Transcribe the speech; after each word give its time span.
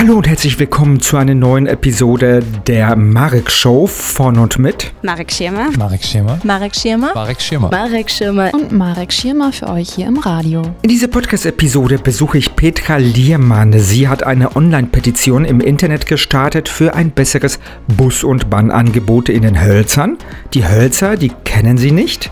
Hallo 0.00 0.16
und 0.16 0.26
herzlich 0.26 0.58
willkommen 0.58 0.98
zu 0.98 1.18
einer 1.18 1.34
neuen 1.34 1.66
Episode 1.66 2.42
der 2.66 2.96
Marek 2.96 3.50
Show 3.50 3.86
von 3.86 4.38
und 4.38 4.58
mit 4.58 4.94
Marek 5.02 5.30
Schirmer, 5.30 5.68
Marek 5.76 6.02
Schirmer, 6.02 6.40
Marek 6.42 6.74
Schirmer, 6.74 7.12
Marek 7.12 7.38
Schirmer, 7.38 7.68
Marek 7.70 8.10
Schirmer 8.10 8.54
und 8.54 8.72
Marek 8.72 9.12
Schirmer 9.12 9.52
für 9.52 9.68
euch 9.68 9.90
hier 9.90 10.06
im 10.06 10.16
Radio. 10.16 10.62
In 10.80 10.88
dieser 10.88 11.08
Podcast-Episode 11.08 11.98
besuche 11.98 12.38
ich 12.38 12.56
Petra 12.56 12.96
Liermann. 12.96 13.78
Sie 13.78 14.08
hat 14.08 14.22
eine 14.22 14.56
Online-Petition 14.56 15.44
im 15.44 15.60
Internet 15.60 16.06
gestartet 16.06 16.70
für 16.70 16.94
ein 16.94 17.10
besseres 17.10 17.60
Bus- 17.86 18.24
und 18.24 18.48
Bahnangebot 18.48 19.28
in 19.28 19.42
den 19.42 19.62
Hölzern. 19.62 20.16
Die 20.54 20.66
Hölzer, 20.66 21.18
die 21.18 21.30
kennen 21.44 21.76
Sie 21.76 21.90
nicht. 21.90 22.30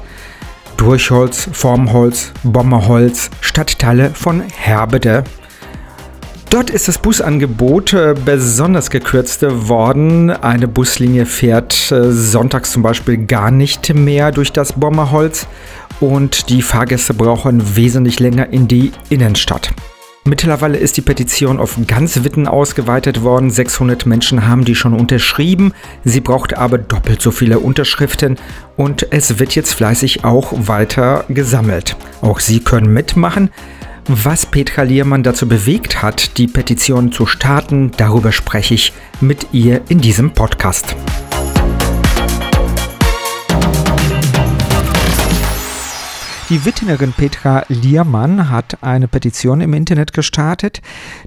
Durchholz, 0.78 1.50
Formholz, 1.52 2.32
Bommerholz, 2.44 3.28
Stadtteile 3.42 4.08
von 4.14 4.40
Herbede. 4.40 5.24
Dort 6.51 6.70
ist 6.70 6.88
das 6.88 6.97
Busangebot 6.97 7.93
äh, 7.93 8.15
besonders 8.25 8.88
gekürzt 8.88 9.43
worden. 9.43 10.30
Eine 10.30 10.66
Buslinie 10.66 11.27
fährt 11.27 11.93
äh, 11.93 12.11
sonntags 12.11 12.73
zum 12.73 12.83
Beispiel 12.83 13.19
gar 13.19 13.51
nicht 13.51 13.95
mehr 13.95 14.33
durch 14.33 14.51
das 14.51 14.73
Bommerholz 14.73 15.47
und 16.01 16.48
die 16.48 16.62
Fahrgäste 16.62 17.12
brauchen 17.12 17.77
wesentlich 17.77 18.19
länger 18.19 18.51
in 18.51 18.66
die 18.66 18.93
Innenstadt. 19.11 19.74
Mittlerweile 20.24 20.79
ist 20.79 20.97
die 20.97 21.02
Petition 21.02 21.59
auf 21.59 21.79
ganz 21.87 22.24
Witten 22.24 22.49
ausgeweitet 22.49 23.23
worden. 23.23 23.51
600 23.51 24.07
Menschen 24.07 24.46
haben 24.49 24.65
die 24.65 24.74
schon 24.74 24.95
unterschrieben. 24.95 25.73
Sie 26.05 26.21
braucht 26.21 26.57
aber 26.57 26.79
doppelt 26.79 27.21
so 27.21 27.30
viele 27.30 27.59
Unterschriften 27.59 28.37
und 28.77 29.07
es 29.10 29.38
wird 29.38 29.55
jetzt 29.55 29.74
fleißig 29.74 30.24
auch 30.24 30.52
weiter 30.57 31.24
gesammelt. 31.29 31.96
Auch 32.23 32.41
Sie 32.41 32.60
können 32.60 32.93
mitmachen. 32.93 33.51
Was 34.10 34.46
Petra 34.46 34.84
Liermann 34.84 35.22
dazu 35.22 35.46
bewegt 35.46 36.00
hat, 36.00 36.38
die 36.38 36.46
Petition 36.46 37.12
zu 37.12 37.26
starten, 37.26 37.90
darüber 37.98 38.32
spreche 38.32 38.73
ich 38.73 38.95
mit 39.20 39.48
ihr 39.52 39.82
in 39.90 40.00
diesem 40.00 40.30
Podcast. 40.30 40.96
Die 46.51 46.65
Wittenerin 46.65 47.13
Petra 47.13 47.66
Liermann 47.68 48.49
hat 48.49 48.82
eine 48.82 49.07
Petition 49.07 49.60
im 49.60 49.74
Internet 49.74 50.15
gestartet. 50.15 50.80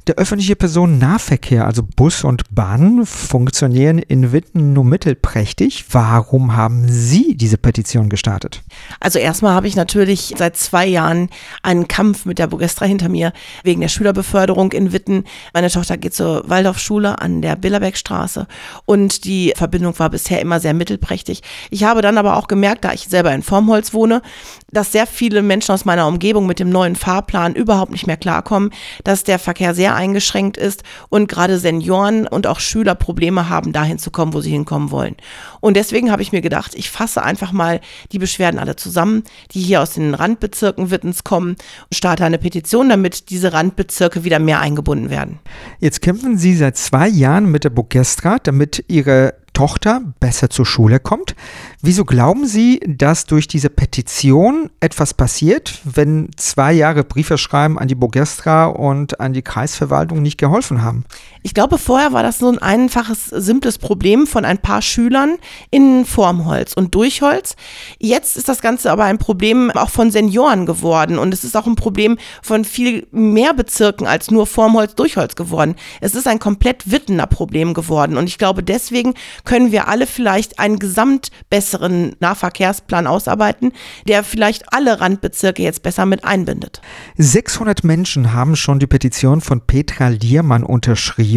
Der 0.08 0.16
öffentliche 0.16 0.56
Personennahverkehr, 0.56 1.68
also 1.68 1.84
Bus 1.84 2.24
und 2.24 2.56
Bahn, 2.56 3.06
funktionieren 3.06 4.00
in 4.00 4.32
Witten 4.32 4.74
nur 4.74 4.84
mittelprächtig. 4.84 5.86
Warum 5.92 6.56
haben 6.56 6.86
Sie 6.88 7.38
diese 7.38 7.60
Petition 7.60 8.10
gestartet? 8.10 8.64
Also 9.00 9.20
erstmal 9.20 9.54
habe 9.54 9.68
ich 9.68 9.76
natürlich 9.76 10.34
seit 10.40 10.58
zwei 10.58 10.88
Jahren 10.88 11.30
einen 11.62 11.88
Kampf 11.88 12.26
mit 12.26 12.40
der 12.40 12.48
Bogestra 12.48 12.86
hinter 12.86 13.08
mir 13.08 13.32
wegen 13.64 13.82
der 13.82 13.90
Schülerbeförderung 13.90 14.72
in 14.72 14.92
Witten. 14.92 15.26
Meine 15.54 15.70
Tochter 15.70 15.98
geht 15.98 16.16
zur 16.16 16.50
Waldorfschule 16.50 17.22
an 17.22 17.44
der 17.44 17.58
Billerbeckstraße 17.58 18.48
und 18.86 19.26
die 19.26 19.54
Verbindung 19.56 20.00
war 20.00 20.10
bisher 20.10 20.42
immer 20.42 20.60
sehr 20.60 20.74
mittelprächtig. 20.74 21.44
Ich 21.70 21.84
habe 21.84 22.02
dann 22.02 22.18
aber 22.18 22.38
auch 22.38 22.48
gemerkt, 22.48 22.86
da 22.86 22.94
ich 22.94 23.02
selber 23.08 23.32
in 23.36 23.44
Formholz 23.44 23.94
wohne, 23.94 24.24
dass 24.72 24.92
sehr 24.92 25.06
viele 25.12 25.42
Menschen 25.42 25.74
aus 25.74 25.86
meiner 25.86 26.08
Umgebung 26.08 26.48
mit 26.48 26.60
dem 26.60 26.70
neuen 26.70 26.96
Fahrplan 26.96 27.54
überhaupt 27.54 27.92
nicht 27.92 28.08
mehr 28.08 28.18
klarkommen, 28.18 28.72
dass 29.04 29.24
der 29.24 29.40
Verkehr 29.40 29.76
sehr 29.76 29.96
eingeschränkt 29.96 30.58
ist 30.58 30.84
und 31.10 31.28
gerade 31.28 31.60
Senioren 31.60 32.28
und 32.28 32.48
auch 32.48 32.60
Schüler 32.60 32.96
Probleme 32.96 33.50
haben, 33.50 33.74
dahin 33.74 34.00
zu 34.00 34.12
kommen, 34.12 34.34
wo 34.34 34.42
sie 34.42 34.52
hinkommen 34.52 34.92
wollen. 34.92 35.16
Und 35.60 35.76
deswegen 35.78 36.12
habe 36.12 36.22
ich 36.22 36.32
mir 36.32 36.42
gedacht, 36.42 36.74
ich 36.76 36.90
fasse 36.90 37.24
einfach 37.24 37.52
mal 37.52 37.82
die 38.12 38.20
Beschwerden 38.20 38.60
alle 38.60 38.76
zusammen, 38.76 39.24
die 39.52 39.62
hier 39.62 39.82
aus 39.82 39.94
den 39.94 40.14
Randbezirken 40.14 40.92
Wittens 40.92 41.24
kommen 41.24 41.52
und 41.52 41.96
starte 41.96 42.26
eine 42.26 42.38
Petition, 42.38 42.90
damit 42.90 43.30
diese 43.30 43.54
Randbezirke 43.54 44.24
wieder 44.24 44.40
mehr 44.40 44.60
eingebunden 44.60 45.10
werden. 45.10 45.40
Jetzt 45.80 46.02
kämpfen 46.02 46.38
Sie 46.38 46.56
seit 46.56 46.78
zwei 46.78 47.08
Jahren 47.08 47.46
mit 47.46 47.64
der 47.64 47.70
Bogestra, 47.70 48.38
damit 48.40 48.86
Ihre 48.88 49.41
Tochter 49.54 50.02
besser 50.20 50.50
zur 50.50 50.66
Schule 50.66 51.00
kommt. 51.00 51.36
Wieso 51.82 52.06
glauben 52.06 52.46
Sie, 52.48 52.80
dass 52.88 53.26
durch 53.26 53.48
diese 53.48 53.70
Petition 53.70 54.70
etwas 54.80 55.14
passiert, 55.14 55.82
wenn 55.84 56.30
zwei 56.38 56.74
Jahre 56.74 57.04
Briefe 57.04 57.38
schreiben 57.38 57.78
an 57.78 57.88
die 57.88 57.96
Bogestra 57.96 58.66
und 58.66 59.20
an 59.20 59.34
die 59.34 59.42
Kreisverwaltung 59.42 60.22
nicht 60.22 60.38
geholfen 60.38 60.84
haben? 60.84 61.06
Ich 61.44 61.56
glaube, 61.56 61.80
vorher 61.80 62.14
war 62.14 62.22
das 62.22 62.38
so 62.38 62.50
ein 62.50 62.60
einfaches, 62.60 63.26
simples 63.26 63.80
Problem 63.80 64.28
von 64.28 64.46
ein 64.46 64.60
paar 64.60 64.84
Schülern 64.84 65.38
in 65.72 66.06
Formholz 66.06 66.74
und 66.74 66.94
Durchholz. 66.94 67.56
Jetzt 67.98 68.38
ist 68.38 68.48
das 68.48 68.62
Ganze 68.62 68.92
aber 68.92 69.06
ein 69.06 69.18
Problem 69.18 69.72
auch 69.72 69.90
von 69.90 70.12
Senioren 70.12 70.68
geworden 70.68 71.18
und 71.18 71.34
es 71.34 71.44
ist 71.44 71.58
auch 71.58 71.66
ein 71.66 71.76
Problem 71.76 72.20
von 72.44 72.64
viel 72.64 73.08
mehr 73.12 73.56
Bezirken 73.56 74.06
als 74.06 74.30
nur 74.30 74.46
Formholz, 74.46 74.94
Durchholz 74.94 75.36
geworden. 75.36 75.76
Es 76.00 76.14
ist 76.14 76.28
ein 76.28 76.38
komplett 76.38 76.92
Wittener 76.92 77.26
Problem 77.26 77.74
geworden 77.74 78.18
und 78.18 78.28
ich 78.28 78.38
glaube, 78.38 78.62
deswegen 78.62 79.16
können 79.44 79.72
wir 79.72 79.88
alle 79.88 80.06
vielleicht 80.06 80.60
einen 80.60 80.78
gesamt 80.78 81.32
besseren 81.50 82.16
Nahverkehrsplan 82.20 83.08
ausarbeiten, 83.08 83.72
der 84.08 84.24
vielleicht 84.24 84.72
alle 84.74 85.02
Randbezirke 85.02 85.64
jetzt 85.64 85.82
besser 85.82 86.06
mit 86.06 86.24
einbindet. 86.24 86.82
600 87.18 87.84
Menschen 87.84 88.32
haben 88.34 88.56
schon 88.56 88.78
die 88.78 88.88
Petition 88.88 89.42
von 89.42 89.62
Petra 89.62 90.10
Liermann 90.10 90.64
unterschrieben. 90.64 91.31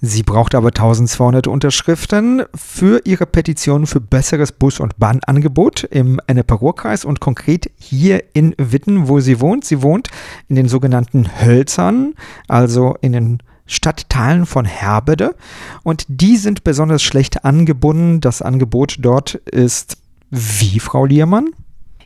Sie 0.00 0.22
braucht 0.22 0.54
aber 0.54 0.68
1200 0.68 1.46
Unterschriften 1.46 2.42
für 2.54 3.00
ihre 3.04 3.26
Petition 3.26 3.86
für 3.86 4.00
besseres 4.00 4.52
Bus- 4.52 4.80
und 4.80 4.98
Bahnangebot 4.98 5.84
im 5.84 6.20
Ennepe-Ruhr-Kreis 6.26 7.04
und 7.04 7.20
konkret 7.20 7.70
hier 7.76 8.22
in 8.34 8.54
Witten, 8.58 9.08
wo 9.08 9.20
sie 9.20 9.40
wohnt. 9.40 9.64
Sie 9.64 9.82
wohnt 9.82 10.08
in 10.48 10.56
den 10.56 10.68
sogenannten 10.68 11.28
Hölzern, 11.40 12.14
also 12.48 12.96
in 13.00 13.12
den 13.12 13.42
Stadtteilen 13.66 14.46
von 14.46 14.64
Herbede 14.64 15.34
und 15.82 16.04
die 16.08 16.36
sind 16.36 16.64
besonders 16.64 17.02
schlecht 17.02 17.44
angebunden. 17.44 18.20
Das 18.20 18.42
Angebot 18.42 18.96
dort 19.00 19.34
ist 19.34 19.98
wie, 20.30 20.80
Frau 20.80 21.04
Liermann? 21.04 21.50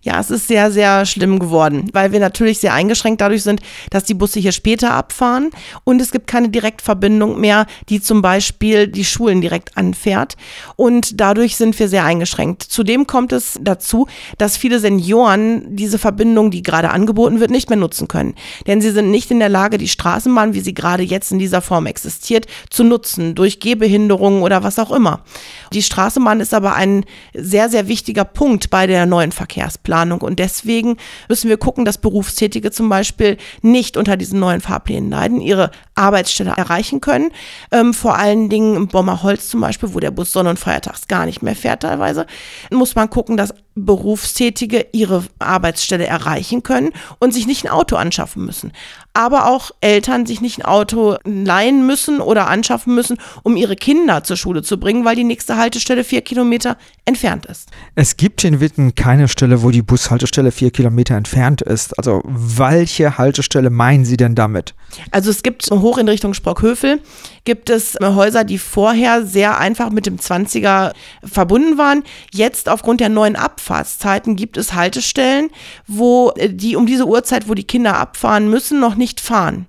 Ja, 0.07 0.21
es 0.21 0.31
ist 0.31 0.47
sehr, 0.47 0.71
sehr 0.71 1.05
schlimm 1.05 1.41
geworden, 1.41 1.91
weil 1.93 2.13
wir 2.13 2.21
natürlich 2.21 2.61
sehr 2.61 2.73
eingeschränkt 2.73 3.21
dadurch 3.21 3.43
sind, 3.43 3.61
dass 3.91 4.05
die 4.05 4.15
Busse 4.15 4.39
hier 4.39 4.53
später 4.53 4.93
abfahren 4.93 5.51
und 5.83 6.01
es 6.01 6.13
gibt 6.13 6.29
keine 6.29 6.49
Direktverbindung 6.49 7.41
mehr, 7.41 7.67
die 7.89 8.01
zum 8.01 8.23
Beispiel 8.23 8.87
die 8.87 9.05
Schulen 9.05 9.41
direkt 9.41 9.77
anfährt 9.77 10.37
und 10.77 11.21
dadurch 11.21 11.57
sind 11.57 11.77
wir 11.81 11.89
sehr 11.89 12.05
eingeschränkt. 12.05 12.63
Zudem 12.63 13.09
kommt 13.09 13.33
es 13.33 13.59
dazu, 13.61 14.07
dass 14.39 14.57
viele 14.57 14.79
Senioren 14.79 15.75
diese 15.75 15.99
Verbindung, 15.99 16.53
die 16.53 16.63
gerade 16.63 16.91
angeboten 16.91 17.41
wird, 17.41 17.51
nicht 17.51 17.69
mehr 17.69 17.77
nutzen 17.77 18.07
können, 18.07 18.37
denn 18.69 18.81
sie 18.81 18.93
sind 18.93 19.11
nicht 19.11 19.33
in 19.33 19.41
der 19.41 19.49
Lage, 19.49 19.77
die 19.77 19.89
Straßenbahn, 19.89 20.55
wie 20.55 20.61
sie 20.61 20.73
gerade 20.73 21.03
jetzt 21.03 21.33
in 21.33 21.41
dieser 21.41 21.63
Form 21.63 21.87
existiert, 21.87 22.47
zu 22.71 22.85
nutzen, 22.85 23.35
durch 23.35 23.59
Gehbehinderungen 23.59 24.43
oder 24.45 24.63
was 24.63 24.79
auch 24.79 24.93
immer. 24.93 25.25
Die 25.73 25.83
Straßenbahn 25.83 26.39
ist 26.39 26.55
aber 26.55 26.77
ein 26.77 27.05
sehr, 27.35 27.69
sehr 27.69 27.89
wichtiger 27.89 28.25
Punkt 28.25 28.71
bei 28.71 28.87
der 28.87 29.05
neuen 29.05 29.33
Verkehrsplanung. 29.33 29.96
Planung. 29.97 30.21
Und 30.21 30.39
deswegen 30.39 30.99
müssen 31.29 31.49
wir 31.49 31.57
gucken, 31.57 31.87
dass 31.87 31.97
Berufstätige 31.97 32.71
zum 32.71 32.91
Beispiel 32.91 33.39
nicht 33.63 33.97
unter 33.97 34.19
diesen 34.19 34.39
neuen 34.39 34.61
Fahrplänen 34.61 35.11
leiden, 35.11 35.41
ihre 35.41 35.71
Arbeitsstelle 35.95 36.53
erreichen 36.55 37.01
können. 37.01 37.31
Ähm, 37.73 37.95
vor 37.95 38.19
allen 38.19 38.51
Dingen 38.51 38.77
im 38.77 38.89
Bommerholz 38.89 39.49
zum 39.49 39.63
Beispiel, 39.63 39.95
wo 39.95 40.01
der 40.01 40.11
Bus 40.11 40.33
Sonn- 40.33 40.49
und 40.49 40.59
Feiertags 40.59 41.09
gar 41.09 41.25
nicht 41.25 41.41
mehr 41.41 41.57
fährt 41.57 41.83
teilweise, 41.83 42.27
muss 42.71 42.95
man 42.95 43.09
gucken, 43.09 43.39
dass 43.39 43.55
Berufstätige 43.77 44.87
ihre 44.93 45.25
Arbeitsstelle 45.39 46.07
erreichen 46.07 46.63
können 46.63 46.91
und 47.19 47.35
sich 47.35 47.47
nicht 47.47 47.65
ein 47.65 47.71
Auto 47.71 47.97
anschaffen 47.97 48.45
müssen. 48.45 48.73
Aber 49.13 49.47
auch 49.47 49.71
Eltern 49.81 50.27
sich 50.27 50.41
nicht 50.41 50.59
ein 50.59 50.65
Auto 50.65 51.17
leihen 51.25 51.87
müssen 51.87 52.21
oder 52.21 52.49
anschaffen 52.49 52.95
müssen, 52.95 53.19
um 53.43 53.57
ihre 53.57 53.77
Kinder 53.77 54.25
zur 54.25 54.37
Schule 54.37 54.63
zu 54.63 54.79
bringen, 54.79 55.05
weil 55.05 55.17
die 55.17 55.25
nächste 55.25 55.57
Haltestelle 55.57 56.05
vier 56.05 56.23
Kilometer 56.23 56.77
entfernt 57.05 57.47
ist. 57.47 57.71
Es 57.95 58.17
gibt 58.17 58.45
in 58.45 58.61
Witten 58.61 58.95
keine 58.95 59.29
Stelle, 59.29 59.63
wo 59.63 59.71
die 59.71 59.83
Bushaltestelle 59.83 60.53
vier 60.53 60.71
Kilometer 60.71 61.15
entfernt 61.15 61.63
ist. 61.63 61.99
Also 61.99 62.23
welche 62.25 63.19
Haltestelle 63.19 63.71
meinen 63.71 64.05
Sie 64.05 64.17
denn 64.17 64.35
damit? 64.35 64.75
Also 65.11 65.31
es 65.31 65.43
gibt 65.43 65.71
hoch 65.71 65.99
in 65.99 66.09
Richtung 66.09 66.35
Sprockhövel, 66.35 67.01
gibt 67.45 67.71
es 67.71 67.97
Häuser, 68.03 68.45
die 68.45 68.59
vorher 68.59 69.25
sehr 69.25 69.59
einfach 69.59 69.91
mit 69.91 70.07
dem 70.07 70.17
20er 70.17 70.93
verbunden 71.25 71.79
waren. 71.79 72.03
Jetzt 72.33 72.69
aufgrund 72.69 73.01
der 73.01 73.09
neuen 73.09 73.37
Abfahrtszeiten 73.67 74.37
gibt 74.37 74.57
es 74.57 74.75
Haltestellen, 74.75 75.51
wo 75.87 76.31
äh, 76.37 76.49
die 76.49 76.77
um 76.77 76.87
diese 76.87 77.07
Uhrzeit, 77.07 77.49
wo 77.49 77.55
die 77.55 77.65
Kinder 77.65 77.97
abfahren 77.97 78.49
müssen, 78.49 78.79
noch 78.81 78.95
nicht 78.95 79.21
fahren. 79.21 79.67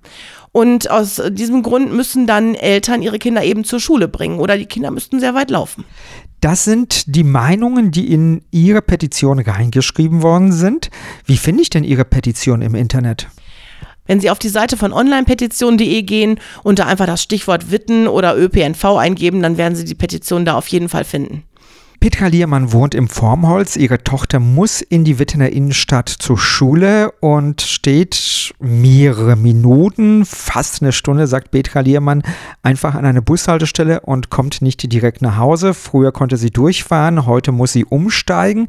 Und 0.51 0.89
aus 0.89 1.21
diesem 1.29 1.61
Grund 1.61 1.93
müssen 1.93 2.25
dann 2.25 2.55
Eltern 2.55 3.01
ihre 3.01 3.19
Kinder 3.19 3.43
eben 3.43 3.63
zur 3.63 3.79
Schule 3.79 4.07
bringen 4.07 4.39
oder 4.39 4.57
die 4.57 4.65
Kinder 4.65 4.91
müssten 4.91 5.19
sehr 5.19 5.35
weit 5.35 5.51
laufen. 5.51 5.83
Das 6.41 6.63
sind 6.63 7.15
die 7.15 7.23
Meinungen, 7.23 7.91
die 7.91 8.11
in 8.11 8.43
Ihre 8.51 8.83
Petition 8.83 9.39
reingeschrieben 9.39 10.21
worden 10.21 10.51
sind. 10.51 10.89
Wie 11.25 11.37
finde 11.37 11.63
ich 11.63 11.69
denn 11.69 11.83
Ihre 11.83 12.05
Petition 12.05 12.61
im 12.61 12.75
Internet? 12.75 13.27
Wenn 14.05 14.19
Sie 14.19 14.29
auf 14.29 14.39
die 14.39 14.49
Seite 14.49 14.77
von 14.77 14.93
onlinepetition.de 14.93 16.01
gehen 16.03 16.39
und 16.63 16.79
da 16.79 16.85
einfach 16.85 17.07
das 17.07 17.21
Stichwort 17.21 17.71
Witten 17.71 18.07
oder 18.07 18.37
ÖPNV 18.37 18.83
eingeben, 18.97 19.41
dann 19.41 19.57
werden 19.57 19.75
Sie 19.75 19.85
die 19.85 19.95
Petition 19.95 20.45
da 20.45 20.55
auf 20.55 20.67
jeden 20.67 20.89
Fall 20.89 21.03
finden. 21.03 21.43
Petra 21.99 22.27
Liermann 22.27 22.71
wohnt 22.71 22.93
im 22.95 23.07
Formholz. 23.07 23.75
Ihre 23.75 24.03
Tochter 24.03 24.39
muss 24.39 24.81
in 24.81 25.03
die 25.03 25.19
Wittener 25.19 25.49
Innenstadt 25.49 26.09
zur 26.09 26.37
Schule 26.37 27.11
und 27.19 27.61
steht 27.61 28.53
mehrere 28.59 29.35
Minuten, 29.35 30.25
fast 30.25 30.81
eine 30.81 30.91
Stunde, 30.91 31.27
sagt 31.27 31.51
Petra 31.51 31.79
Liermann, 31.79 32.23
einfach 32.61 32.95
an 32.95 33.05
eine 33.05 33.21
Bushaltestelle 33.21 34.01
und 34.01 34.29
kommt 34.29 34.61
nicht 34.61 34.91
direkt 34.91 35.21
nach 35.21 35.37
Hause. 35.37 35.73
Früher 35.73 36.11
konnte 36.11 36.37
sie 36.37 36.51
durchfahren, 36.51 37.25
heute 37.25 37.51
muss 37.51 37.73
sie 37.73 37.85
umsteigen. 37.85 38.67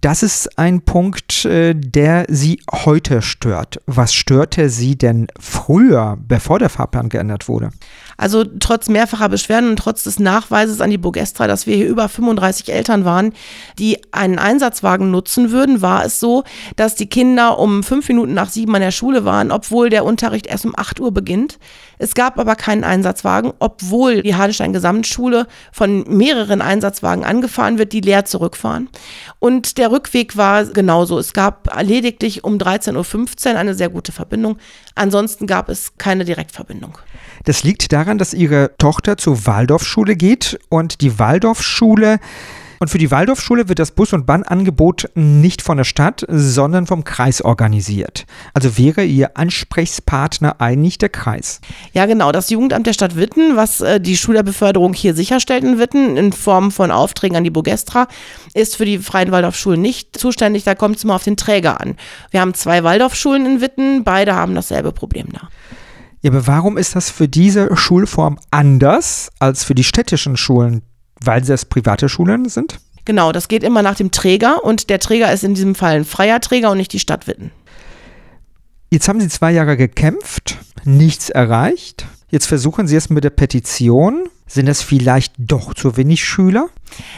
Das 0.00 0.22
ist 0.22 0.56
ein 0.56 0.82
Punkt, 0.82 1.44
äh, 1.44 1.74
der 1.74 2.26
Sie 2.28 2.60
heute 2.70 3.20
stört. 3.20 3.80
Was 3.86 4.14
störte 4.14 4.70
Sie 4.70 4.96
denn 4.96 5.26
früher, 5.40 6.16
bevor 6.20 6.60
der 6.60 6.68
Fahrplan 6.68 7.08
geändert 7.08 7.48
wurde? 7.48 7.70
Also 8.16 8.44
trotz 8.44 8.88
mehrfacher 8.88 9.28
Beschwerden 9.28 9.70
und 9.70 9.76
trotz 9.76 10.04
des 10.04 10.20
Nachweises 10.20 10.80
an 10.80 10.90
die 10.90 10.98
Burgestra, 10.98 11.48
dass 11.48 11.66
wir 11.66 11.74
hier 11.74 11.88
über 11.88 12.08
35 12.08 12.72
Eltern 12.72 13.04
waren, 13.04 13.32
die 13.80 13.98
einen 14.12 14.38
Einsatzwagen 14.38 15.10
nutzen 15.10 15.50
würden, 15.50 15.82
war 15.82 16.04
es 16.04 16.20
so, 16.20 16.44
dass 16.76 16.94
die 16.94 17.08
Kinder 17.08 17.58
um 17.58 17.82
fünf 17.82 18.08
Minuten 18.08 18.34
nach 18.34 18.50
sieben 18.50 18.74
an 18.76 18.82
der 18.82 18.92
Schule 18.92 19.24
waren, 19.24 19.50
obwohl 19.50 19.90
der 19.90 20.04
Unterricht 20.04 20.46
erst 20.46 20.64
um 20.64 20.74
acht 20.76 21.00
Uhr 21.00 21.10
beginnt. 21.10 21.58
Es 21.98 22.14
gab 22.14 22.38
aber 22.38 22.56
keinen 22.56 22.84
Einsatzwagen, 22.84 23.52
obwohl 23.58 24.22
die 24.22 24.34
Hadenstein 24.34 24.72
Gesamtschule 24.72 25.46
von 25.72 26.04
mehreren 26.08 26.62
Einsatzwagen 26.62 27.24
angefahren 27.24 27.78
wird, 27.78 27.92
die 27.92 28.00
leer 28.00 28.24
zurückfahren. 28.24 28.88
Und 29.38 29.78
der 29.78 29.90
Rückweg 29.90 30.36
war 30.36 30.64
genauso. 30.64 31.18
Es 31.18 31.32
gab 31.32 31.68
lediglich 31.82 32.44
um 32.44 32.58
13.15 32.58 33.52
Uhr 33.52 33.58
eine 33.58 33.74
sehr 33.74 33.88
gute 33.88 34.12
Verbindung. 34.12 34.58
Ansonsten 34.94 35.46
gab 35.46 35.68
es 35.68 35.96
keine 35.98 36.24
Direktverbindung. 36.24 36.98
Das 37.44 37.62
liegt 37.62 37.92
daran, 37.92 38.18
dass 38.18 38.34
Ihre 38.34 38.72
Tochter 38.78 39.16
zur 39.16 39.46
Waldorfschule 39.46 40.16
geht 40.16 40.58
und 40.68 41.00
die 41.00 41.18
Waldorfschule 41.18 42.18
und 42.80 42.88
für 42.88 42.98
die 42.98 43.10
Waldorfschule 43.10 43.68
wird 43.68 43.78
das 43.78 43.90
Bus- 43.90 44.12
und 44.12 44.26
Bahnangebot 44.26 45.10
nicht 45.14 45.62
von 45.62 45.76
der 45.76 45.84
Stadt, 45.84 46.24
sondern 46.28 46.86
vom 46.86 47.04
Kreis 47.04 47.42
organisiert. 47.42 48.26
Also 48.54 48.78
wäre 48.78 49.04
Ihr 49.04 49.36
Ansprechpartner 49.36 50.60
eigentlich 50.60 50.98
der 50.98 51.08
Kreis. 51.08 51.60
Ja, 51.92 52.06
genau. 52.06 52.32
Das 52.32 52.50
Jugendamt 52.50 52.86
der 52.86 52.92
Stadt 52.92 53.16
Witten, 53.16 53.56
was 53.56 53.80
äh, 53.80 54.00
die 54.00 54.16
Schülerbeförderung 54.16 54.94
hier 54.94 55.14
sicherstellt 55.14 55.64
in 55.64 55.78
Witten 55.78 56.16
in 56.16 56.32
Form 56.32 56.70
von 56.70 56.90
Aufträgen 56.90 57.36
an 57.36 57.44
die 57.44 57.50
Bogestra, 57.50 58.06
ist 58.54 58.76
für 58.76 58.84
die 58.84 58.98
freien 58.98 59.32
Waldorfschulen 59.32 59.80
nicht 59.80 60.18
zuständig. 60.18 60.64
Da 60.64 60.74
kommt 60.74 60.96
es 60.96 61.04
immer 61.04 61.14
auf 61.14 61.24
den 61.24 61.36
Träger 61.36 61.80
an. 61.80 61.96
Wir 62.30 62.40
haben 62.40 62.54
zwei 62.54 62.84
Waldorfschulen 62.84 63.46
in 63.46 63.60
Witten, 63.60 64.04
beide 64.04 64.34
haben 64.34 64.54
dasselbe 64.54 64.92
Problem 64.92 65.26
da. 65.32 65.48
Ja, 66.20 66.30
aber 66.30 66.46
warum 66.46 66.76
ist 66.76 66.96
das 66.96 67.10
für 67.10 67.28
diese 67.28 67.76
Schulform 67.76 68.38
anders 68.50 69.30
als 69.38 69.64
für 69.64 69.74
die 69.74 69.84
städtischen 69.84 70.36
Schulen? 70.36 70.82
Weil 71.24 71.44
sie 71.44 71.52
es 71.52 71.64
private 71.64 72.08
Schulen 72.08 72.48
sind? 72.48 72.78
Genau, 73.04 73.32
das 73.32 73.48
geht 73.48 73.62
immer 73.62 73.82
nach 73.82 73.96
dem 73.96 74.10
Träger 74.10 74.64
und 74.64 74.90
der 74.90 75.00
Träger 75.00 75.32
ist 75.32 75.42
in 75.42 75.54
diesem 75.54 75.74
Fall 75.74 75.96
ein 75.96 76.04
freier 76.04 76.40
Träger 76.40 76.70
und 76.70 76.76
nicht 76.76 76.92
die 76.92 76.98
Stadt 76.98 77.26
Witten. 77.26 77.50
Jetzt 78.90 79.08
haben 79.08 79.20
Sie 79.20 79.28
zwei 79.28 79.52
Jahre 79.52 79.76
gekämpft, 79.76 80.58
nichts 80.84 81.30
erreicht. 81.30 82.06
Jetzt 82.30 82.46
versuchen 82.46 82.86
Sie 82.86 82.96
es 82.96 83.10
mit 83.10 83.24
der 83.24 83.30
Petition. 83.30 84.28
Sind 84.46 84.66
es 84.68 84.82
vielleicht 84.82 85.34
doch 85.38 85.74
zu 85.74 85.96
wenig 85.96 86.24
Schüler? 86.24 86.68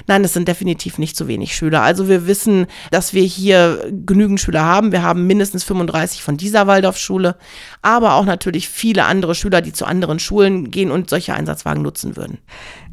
Nein, 0.06 0.24
es 0.24 0.32
sind 0.32 0.48
definitiv 0.48 0.98
nicht 0.98 1.16
zu 1.16 1.28
wenig 1.28 1.54
Schüler. 1.54 1.82
Also 1.82 2.08
wir 2.08 2.26
wissen, 2.26 2.66
dass 2.90 3.14
wir 3.14 3.22
hier 3.22 3.90
genügend 4.06 4.40
Schüler 4.40 4.64
haben. 4.64 4.92
Wir 4.92 5.02
haben 5.02 5.26
mindestens 5.26 5.64
35 5.64 6.22
von 6.22 6.36
dieser 6.36 6.66
Waldorfschule, 6.66 7.36
aber 7.82 8.14
auch 8.14 8.24
natürlich 8.24 8.68
viele 8.68 9.04
andere 9.04 9.34
Schüler, 9.34 9.60
die 9.60 9.72
zu 9.72 9.84
anderen 9.84 10.18
Schulen 10.18 10.70
gehen 10.70 10.90
und 10.90 11.10
solche 11.10 11.34
Einsatzwagen 11.34 11.82
nutzen 11.82 12.16
würden. 12.16 12.38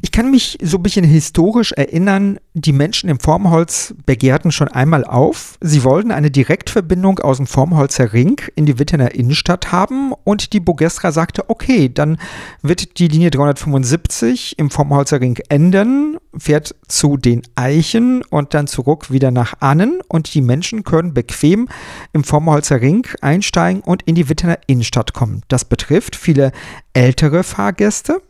Ich 0.00 0.12
kann 0.12 0.30
mich 0.30 0.58
so 0.62 0.76
ein 0.76 0.82
bisschen 0.82 1.04
historisch 1.04 1.72
erinnern, 1.72 2.38
die 2.54 2.72
Menschen 2.72 3.10
im 3.10 3.18
Formholz 3.18 3.94
begehrten 4.06 4.52
schon 4.52 4.68
einmal 4.68 5.04
auf. 5.04 5.58
Sie 5.60 5.82
wollten 5.82 6.12
eine 6.12 6.30
Direktverbindung 6.30 7.18
aus 7.18 7.38
dem 7.38 7.46
Formholzer 7.46 8.12
Ring 8.12 8.40
in 8.54 8.66
die 8.66 8.78
Wittener 8.78 9.14
Innenstadt 9.14 9.72
haben 9.72 10.12
und 10.24 10.52
die 10.52 10.60
Bogestra 10.60 11.10
sagte, 11.10 11.50
okay, 11.50 11.90
dann 11.92 12.18
wird 12.62 12.98
die 12.98 13.08
Linie 13.08 13.30
375 13.30 14.58
im 14.58 14.70
Formholzer 14.70 15.20
Ring 15.20 15.38
enden, 15.48 16.17
fährt 16.40 16.74
zu 16.86 17.16
den 17.16 17.42
Eichen 17.54 18.22
und 18.24 18.54
dann 18.54 18.66
zurück 18.66 19.10
wieder 19.10 19.30
nach 19.30 19.54
Annen 19.60 20.00
und 20.08 20.34
die 20.34 20.42
Menschen 20.42 20.84
können 20.84 21.14
bequem 21.14 21.68
im 22.12 22.24
Formholzer 22.24 22.80
Ring 22.80 23.06
einsteigen 23.20 23.82
und 23.82 24.02
in 24.02 24.14
die 24.14 24.28
Wittener 24.28 24.58
Innenstadt 24.66 25.14
kommen. 25.14 25.42
Das 25.48 25.64
betrifft 25.64 26.16
viele 26.16 26.52
ältere 26.92 27.42
Fahrgäste. 27.42 28.22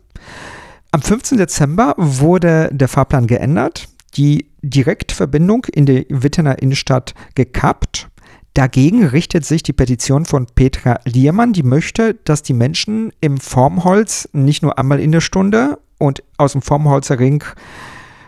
Am 0.91 1.01
15. 1.01 1.37
Dezember 1.37 1.93
wurde 1.97 2.69
der 2.71 2.87
Fahrplan 2.87 3.27
geändert, 3.27 3.87
die 4.15 4.49
Direktverbindung 4.61 5.65
in 5.65 5.85
die 5.85 6.05
Wittener 6.09 6.59
Innenstadt 6.61 7.13
gekappt. 7.35 8.09
Dagegen 8.55 9.05
richtet 9.05 9.45
sich 9.45 9.63
die 9.63 9.73
Petition 9.73 10.25
von 10.25 10.47
Petra 10.47 10.99
Liermann, 11.05 11.53
die 11.53 11.63
möchte, 11.63 12.15
dass 12.25 12.41
die 12.41 12.53
Menschen 12.53 13.13
im 13.21 13.37
Formholz 13.37 14.27
nicht 14.33 14.63
nur 14.63 14.77
einmal 14.79 14.99
in 14.99 15.11
der 15.11 15.21
Stunde 15.21 15.79
und 15.99 16.23
aus 16.37 16.53
dem 16.53 16.61
Formholzer 16.61 17.19
Ring 17.19 17.43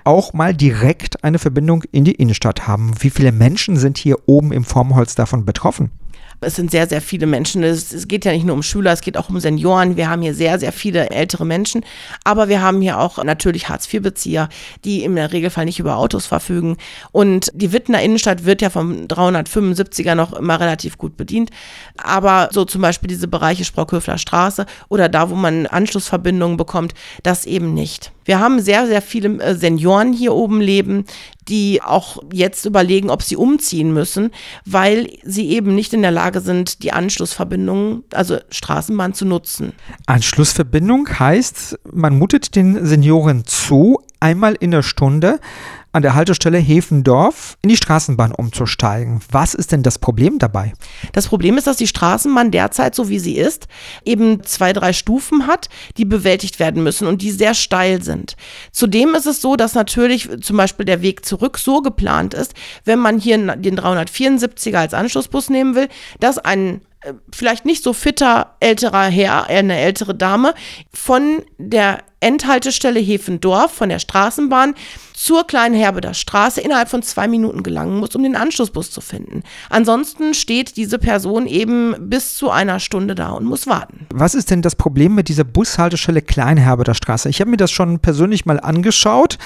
auch 0.04 0.34
mal 0.34 0.54
direkt 0.54 1.24
eine 1.24 1.40
Verbindung 1.40 1.84
in 1.92 2.04
die 2.04 2.16
Innenstadt 2.16 2.68
haben. 2.68 2.94
Wie 3.00 3.10
viele 3.10 3.32
Menschen 3.32 3.78
sind 3.78 3.98
hier 3.98 4.18
oben 4.28 4.52
im 4.52 4.64
Formholz 4.64 5.16
davon 5.16 5.46
betroffen? 5.46 5.92
Es 6.44 6.56
sind 6.56 6.72
sehr, 6.72 6.88
sehr 6.88 7.02
viele 7.02 7.28
Menschen. 7.28 7.62
Es, 7.64 7.94
es, 7.94 8.08
geht 8.08 8.26
ja 8.26 8.32
nicht 8.32 8.46
nur 8.46 8.56
um 8.56 8.64
Schüler, 8.64 8.92
es 8.92 9.02
geht 9.02 9.16
auch 9.16 9.30
um 9.30 9.40
Senioren. 9.40 9.96
Wir 9.96 10.10
haben 10.10 10.24
hier 10.24 10.34
sehr, 10.34 10.58
sehr 10.58 10.72
viele 10.72 11.12
ältere 11.12 11.46
Menschen. 11.46 11.86
Aber 12.24 12.50
wir 12.50 12.62
haben 12.62 12.82
hier 12.82 13.00
auch 13.00 13.24
natürlich 13.24 13.70
Hartz-IV-Bezieher, 13.70 14.50
die 14.84 15.04
im 15.04 15.18
Regelfall 15.18 15.66
nicht 15.66 15.80
über 15.80 15.98
Autos 15.98 16.26
verfügen. 16.26 16.78
Und 17.12 17.52
die 17.54 17.72
Wittener 17.72 18.02
Innenstadt 18.02 18.44
wird 18.44 18.64
ja 18.64 18.72
vom 18.72 19.08
375er 19.08 20.16
noch 20.16 20.34
immer 20.34 20.60
relativ 20.60 20.98
gut 20.98 21.16
bedient. 21.16 21.52
Aber 21.98 22.50
so 22.52 22.66
zum 22.66 22.82
Beispiel 22.82 23.08
diese 23.08 23.28
Bereiche 23.28 23.64
Sprockhöfler 23.64 24.18
Straße 24.18 24.66
oder 24.90 25.10
da, 25.10 25.30
wo 25.30 25.36
man 25.36 25.68
Anschlussverbindungen 25.68 26.58
bekommt, 26.58 26.94
das 27.22 27.46
eben 27.46 27.74
nicht. 27.76 28.12
Wir 28.24 28.40
haben 28.40 28.62
sehr, 28.62 28.88
sehr 28.88 29.02
viele 29.02 29.42
äh, 29.42 29.56
Senioren 29.56 30.14
hier 30.14 30.34
oben 30.34 30.62
leben, 30.62 31.06
die 31.48 31.82
auch 31.82 32.24
jetzt 32.32 32.66
überlegen, 32.66 33.10
ob 33.10 33.24
sie 33.24 33.36
umziehen 33.36 33.94
müssen, 33.94 34.32
weil 34.66 35.10
sie 35.24 35.50
eben 35.50 35.76
nicht 35.76 35.94
in 35.94 36.02
der 36.02 36.12
Lage 36.12 36.31
sind, 36.40 36.84
die 36.84 36.94
Anschlussverbindungen, 36.94 38.04
also 38.14 38.38
Straßenbahn 38.50 39.14
zu 39.14 39.26
nutzen. 39.26 39.74
Anschlussverbindung 40.06 41.08
heißt, 41.20 41.80
man 41.92 42.18
mutet 42.18 42.56
den 42.56 42.86
Senioren 42.86 43.46
zu, 43.46 44.00
einmal 44.20 44.56
in 44.60 44.72
der 44.72 44.84
Stunde 44.84 45.40
an 45.94 46.02
der 46.02 46.16
Haltestelle 46.16 46.58
Hefendorf 46.58 47.58
in 47.62 47.70
die 47.70 47.78
Straßenbahn 47.78 48.32
umzusteigen. 48.32 49.22
Was 49.32 49.54
ist 49.54 49.72
denn 49.72 49.84
das 49.84 50.00
Problem 50.00 50.40
dabei? 50.40 50.74
Das 51.12 51.28
Problem 51.28 51.58
ist, 51.58 51.68
dass 51.68 51.78
die 51.78 51.88
Straßenbahn 51.88 52.52
derzeit, 52.52 52.96
so 52.96 53.10
wie 53.10 53.20
sie 53.20 53.38
ist, 53.38 53.68
eben 54.06 54.44
zwei, 54.44 54.74
drei 54.74 54.94
Stufen 54.94 55.48
hat, 55.48 55.70
die 55.98 56.06
bewältigt 56.06 56.60
werden 56.60 56.84
müssen 56.84 57.08
und 57.08 57.22
die 57.22 57.32
sehr 57.32 57.54
steil 57.54 58.02
sind. 58.02 58.36
Zudem 58.72 59.16
ist 59.16 59.28
es 59.28 59.42
so, 59.42 59.56
dass 59.56 59.74
natürlich 59.74 60.30
zum 60.42 60.58
Beispiel 60.58 60.86
der 60.86 61.02
Weg 61.02 61.26
zurück 61.26 61.58
so 61.58 61.82
geplant 61.82 62.34
ist, 62.34 62.54
wenn 62.86 63.00
man 63.00 63.20
hier 63.20 63.38
den 63.56 63.80
374er 63.80 64.78
als 64.78 64.94
Anschlussbus 64.94 65.50
nehmen 65.50 65.76
will, 65.76 65.90
dass 66.20 66.38
ein 66.38 66.82
vielleicht 67.34 67.66
nicht 67.66 67.84
so 67.84 67.94
fitter 67.94 68.56
älterer 68.60 69.06
Herr, 69.06 69.48
eine 69.48 69.78
ältere 69.78 70.16
Dame, 70.16 70.54
von 70.94 71.44
der 71.58 72.00
Endhaltestelle 72.20 73.00
Hefendorf, 73.00 73.72
von 73.72 73.90
der 73.90 73.98
Straßenbahn 73.98 74.76
zur 75.14 75.46
kleinen 75.46 75.74
Herbeter 75.74 76.14
Straße 76.14 76.62
innerhalb 76.62 76.90
von 76.90 77.02
zwei 77.02 77.28
Minuten 77.28 77.64
gelangen 77.64 78.00
muss, 78.00 78.16
um 78.16 78.22
den 78.22 78.36
Anschlussbus 78.36 78.92
zu 78.92 79.02
finden. 79.02 79.42
Ansonsten 79.70 80.36
steht 80.36 80.78
diese 80.78 81.00
Person 81.00 81.48
eben 81.48 81.96
bis 82.10 82.36
zu 82.36 82.52
einer 82.52 82.80
Stunde 82.80 83.16
da 83.16 83.32
und 83.32 83.46
muss 83.46 83.66
warten. 83.66 84.06
Was 84.14 84.36
ist 84.36 84.52
denn 84.52 84.62
das 84.62 84.76
Problem 84.76 85.16
mit 85.16 85.30
dieser 85.30 85.44
Bushaltestelle 85.44 86.22
Kleinherbeter 86.22 86.94
Straße? 86.94 87.30
Ich 87.30 87.42
habe 87.42 87.50
mir 87.50 87.58
das 87.58 87.72
schon 87.72 88.00
persönlich 88.00 88.46
mal 88.46 88.60
angeschaut. 88.60 89.40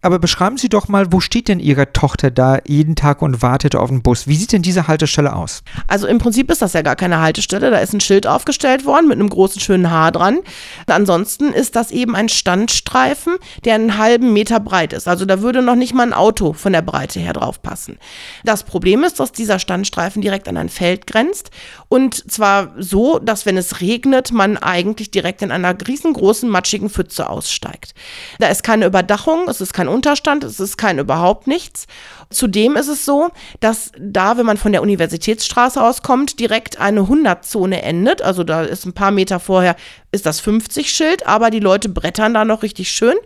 Aber 0.00 0.20
beschreiben 0.20 0.58
Sie 0.58 0.68
doch 0.68 0.86
mal, 0.86 1.12
wo 1.12 1.18
steht 1.18 1.48
denn 1.48 1.58
Ihre 1.58 1.92
Tochter 1.92 2.30
da 2.30 2.58
jeden 2.64 2.94
Tag 2.94 3.20
und 3.20 3.42
wartet 3.42 3.74
auf 3.74 3.88
den 3.88 4.00
Bus? 4.00 4.28
Wie 4.28 4.36
sieht 4.36 4.52
denn 4.52 4.62
diese 4.62 4.86
Haltestelle 4.86 5.34
aus? 5.34 5.64
Also 5.88 6.06
im 6.06 6.18
Prinzip 6.18 6.52
ist 6.52 6.62
das 6.62 6.72
ja 6.72 6.82
gar 6.82 6.94
keine 6.94 7.20
Haltestelle. 7.20 7.72
Da 7.72 7.78
ist 7.78 7.92
ein 7.94 8.00
Schild 8.00 8.24
aufgestellt 8.24 8.86
worden 8.86 9.08
mit 9.08 9.18
einem 9.18 9.28
großen 9.28 9.60
schönen 9.60 9.90
Haar 9.90 10.12
dran. 10.12 10.38
Ansonsten 10.86 11.52
ist 11.52 11.74
das 11.74 11.90
eben 11.90 12.14
ein 12.14 12.28
Standstreifen, 12.28 13.38
der 13.64 13.74
einen 13.74 13.98
halben 13.98 14.32
Meter 14.32 14.60
breit 14.60 14.92
ist. 14.92 15.08
Also 15.08 15.24
da 15.24 15.42
würde 15.42 15.62
noch 15.62 15.74
nicht 15.74 15.94
mal 15.94 16.04
ein 16.04 16.12
Auto 16.12 16.52
von 16.52 16.72
der 16.72 16.82
Breite 16.82 17.18
her 17.18 17.32
drauf 17.32 17.60
passen. 17.60 17.98
Das 18.44 18.62
Problem 18.62 19.02
ist, 19.02 19.18
dass 19.18 19.32
dieser 19.32 19.58
Standstreifen 19.58 20.22
direkt 20.22 20.46
an 20.46 20.56
ein 20.56 20.68
Feld 20.68 21.08
grenzt. 21.08 21.50
Und 21.88 22.30
zwar 22.30 22.72
so, 22.78 23.18
dass 23.18 23.46
wenn 23.46 23.56
es 23.56 23.80
regnet, 23.80 24.30
man 24.30 24.58
eigentlich 24.58 25.10
direkt 25.10 25.42
in 25.42 25.50
einer 25.50 25.74
riesengroßen 25.86 26.48
matschigen 26.48 26.88
Pfütze 26.88 27.28
aussteigt. 27.28 27.94
Da 28.38 28.46
ist 28.46 28.62
keine 28.62 28.86
Überdachung, 28.86 29.48
es 29.48 29.60
ist 29.60 29.72
kein 29.72 29.88
Unterstand, 29.98 30.44
es 30.44 30.60
ist 30.60 30.78
kein 30.78 31.00
überhaupt 31.00 31.48
nichts. 31.48 31.88
Zudem 32.30 32.76
ist 32.76 32.86
es 32.86 33.04
so, 33.04 33.30
dass 33.58 33.90
da, 33.98 34.38
wenn 34.38 34.46
man 34.46 34.56
von 34.56 34.70
der 34.70 34.80
Universitätsstraße 34.80 35.82
auskommt, 35.82 36.38
direkt 36.38 36.78
eine 36.78 37.00
100-Zone 37.00 37.82
endet. 37.82 38.22
Also 38.22 38.44
da 38.44 38.62
ist 38.62 38.86
ein 38.86 38.92
paar 38.92 39.10
Meter 39.10 39.40
vorher 39.40 39.74
ist 40.12 40.24
das 40.24 40.40
50-Schild, 40.40 41.26
aber 41.26 41.50
die 41.50 41.58
Leute 41.58 41.88
brettern 41.88 42.32
da 42.32 42.44
noch 42.44 42.62
richtig 42.62 42.92
schön. 42.92 43.16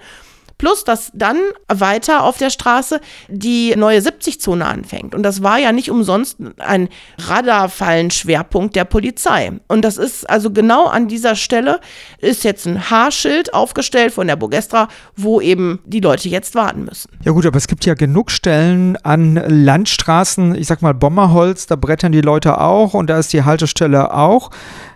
Plus, 0.63 0.85
dass 0.85 1.11
dann 1.13 1.39
weiter 1.67 2.23
auf 2.23 2.39
der 2.39 2.49
Straße 2.49 3.01
die 3.27 3.75
neue 3.75 3.99
70-Zone 3.99 4.65
anfängt. 4.65 5.13
Und 5.13 5.25
das 5.25 5.43
war 5.43 5.59
ja 5.59 5.73
nicht 5.73 5.91
umsonst 5.91 6.37
ein 6.59 6.89
Radarfallenschwerpunkt 7.19 8.77
der 8.77 8.85
Polizei. 8.85 9.51
Und 9.67 9.85
das 9.85 9.97
ist 9.97 10.31
also 10.31 10.53
genau 10.53 10.87
an 10.87 11.09
dieser 11.09 11.35
Stelle 11.35 11.81
ist 12.21 12.45
jetzt 12.45 12.65
ein 12.69 12.91
Haarschild 12.91 13.55
aufgestellt 13.55 14.13
von 14.13 14.29
der 14.29 14.37
Bogestra, 14.37 14.87
wo 15.17 15.41
eben 15.41 15.81
die 15.85 15.99
Leute 15.99 16.29
jetzt 16.29 16.55
warten 16.55 16.85
müssen. 16.85 17.11
Ja 17.25 17.33
gut, 17.33 17.45
aber 17.45 17.57
es 17.57 17.67
gibt 17.67 17.85
ja 17.85 17.95
genug 17.95 18.31
Stellen 18.31 18.97
an 19.03 19.35
Landstraßen, 19.35 20.55
ich 20.55 20.69
sag 20.69 20.81
mal 20.81 20.95
Bommerholz, 20.95 21.67
da 21.67 21.75
brettern 21.75 22.13
die 22.13 22.21
Leute 22.21 22.61
auch 22.61 22.95
und 22.95 23.11
da 23.11 23.19
ist 23.19 23.33
die 23.33 23.43
Haltestelle 23.43 24.15
auch 24.15 24.51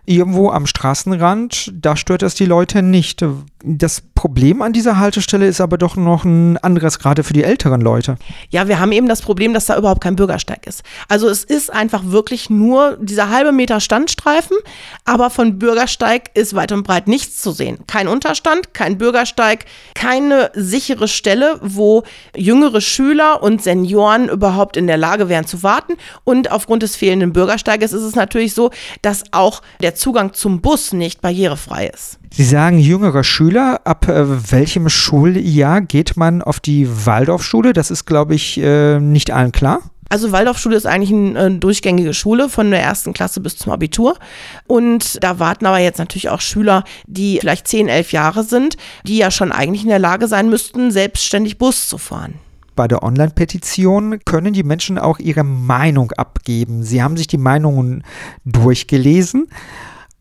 irgendwo 0.06 0.50
am 0.50 0.66
Straßenrand, 0.66 1.72
da 1.74 1.96
stört 1.96 2.22
es 2.22 2.34
die 2.34 2.46
Leute 2.46 2.82
nicht. 2.82 3.24
Das 3.64 4.00
Problem 4.14 4.62
an 4.62 4.72
dieser 4.72 4.98
Haltestelle 4.98 5.46
ist 5.46 5.60
aber 5.60 5.76
doch 5.76 5.96
noch 5.96 6.24
ein 6.24 6.56
anderes, 6.58 7.00
gerade 7.00 7.24
für 7.24 7.32
die 7.32 7.42
älteren 7.42 7.80
Leute. 7.80 8.16
Ja, 8.50 8.68
wir 8.68 8.78
haben 8.78 8.92
eben 8.92 9.08
das 9.08 9.20
Problem, 9.20 9.52
dass 9.52 9.66
da 9.66 9.76
überhaupt 9.76 10.00
kein 10.00 10.14
Bürgersteig 10.14 10.66
ist. 10.66 10.84
Also 11.08 11.28
es 11.28 11.42
ist 11.42 11.72
einfach 11.72 12.02
wirklich 12.06 12.48
nur 12.48 12.96
dieser 13.00 13.30
halbe 13.30 13.50
Meter 13.50 13.80
Standstreifen, 13.80 14.56
aber 15.04 15.30
von 15.30 15.58
Bürgersteig 15.58 16.30
ist 16.34 16.54
weit 16.54 16.70
und 16.70 16.84
breit 16.84 17.08
nichts 17.08 17.42
zu 17.42 17.50
sehen. 17.50 17.78
Kein 17.88 18.06
Unterstand, 18.06 18.72
kein 18.72 18.98
Bürgersteig, 18.98 19.64
keine 19.94 20.50
sichere 20.54 21.08
Stelle, 21.08 21.58
wo 21.60 22.04
jüngere 22.36 22.80
Schüler 22.80 23.42
und 23.42 23.62
Senioren 23.62 24.28
überhaupt 24.28 24.76
in 24.76 24.86
der 24.86 24.96
Lage 24.96 25.28
wären 25.28 25.46
zu 25.46 25.64
warten. 25.64 25.94
Und 26.22 26.52
aufgrund 26.52 26.84
des 26.84 26.94
fehlenden 26.94 27.32
Bürgersteiges 27.32 27.92
ist 27.92 28.02
es 28.02 28.14
natürlich 28.14 28.54
so, 28.54 28.70
dass 29.02 29.24
auch 29.32 29.62
der 29.82 29.95
Zugang 29.96 30.32
zum 30.32 30.60
Bus 30.60 30.92
nicht 30.92 31.20
barrierefrei 31.20 31.88
ist. 31.88 32.18
Sie 32.30 32.44
sagen 32.44 32.78
jüngere 32.78 33.24
Schüler. 33.24 33.80
Ab 33.84 34.08
äh, 34.08 34.52
welchem 34.52 34.88
Schuljahr 34.88 35.80
geht 35.80 36.16
man 36.16 36.42
auf 36.42 36.60
die 36.60 36.88
Waldorfschule? 37.06 37.72
Das 37.72 37.90
ist, 37.90 38.04
glaube 38.04 38.34
ich, 38.34 38.58
äh, 38.58 39.00
nicht 39.00 39.32
allen 39.32 39.52
klar. 39.52 39.80
Also 40.08 40.30
Waldorfschule 40.30 40.76
ist 40.76 40.86
eigentlich 40.86 41.12
eine 41.12 41.46
äh, 41.46 41.58
durchgängige 41.58 42.14
Schule 42.14 42.48
von 42.48 42.70
der 42.70 42.80
ersten 42.80 43.12
Klasse 43.12 43.40
bis 43.40 43.56
zum 43.56 43.72
Abitur. 43.72 44.16
Und 44.66 45.22
da 45.22 45.38
warten 45.38 45.66
aber 45.66 45.78
jetzt 45.78 45.98
natürlich 45.98 46.28
auch 46.28 46.40
Schüler, 46.40 46.84
die 47.06 47.38
vielleicht 47.40 47.66
10, 47.66 47.88
11 47.88 48.12
Jahre 48.12 48.44
sind, 48.44 48.76
die 49.04 49.16
ja 49.16 49.30
schon 49.30 49.50
eigentlich 49.50 49.82
in 49.82 49.88
der 49.88 49.98
Lage 49.98 50.28
sein 50.28 50.48
müssten, 50.48 50.90
selbstständig 50.92 51.58
Bus 51.58 51.88
zu 51.88 51.98
fahren 51.98 52.34
bei 52.76 52.86
der 52.86 53.02
Online-Petition 53.02 54.20
können 54.24 54.52
die 54.52 54.62
Menschen 54.62 54.98
auch 54.98 55.18
ihre 55.18 55.44
Meinung 55.44 56.12
abgeben. 56.12 56.82
Sie 56.82 57.02
haben 57.02 57.16
sich 57.16 57.26
die 57.26 57.38
Meinungen 57.38 58.04
durchgelesen 58.44 59.48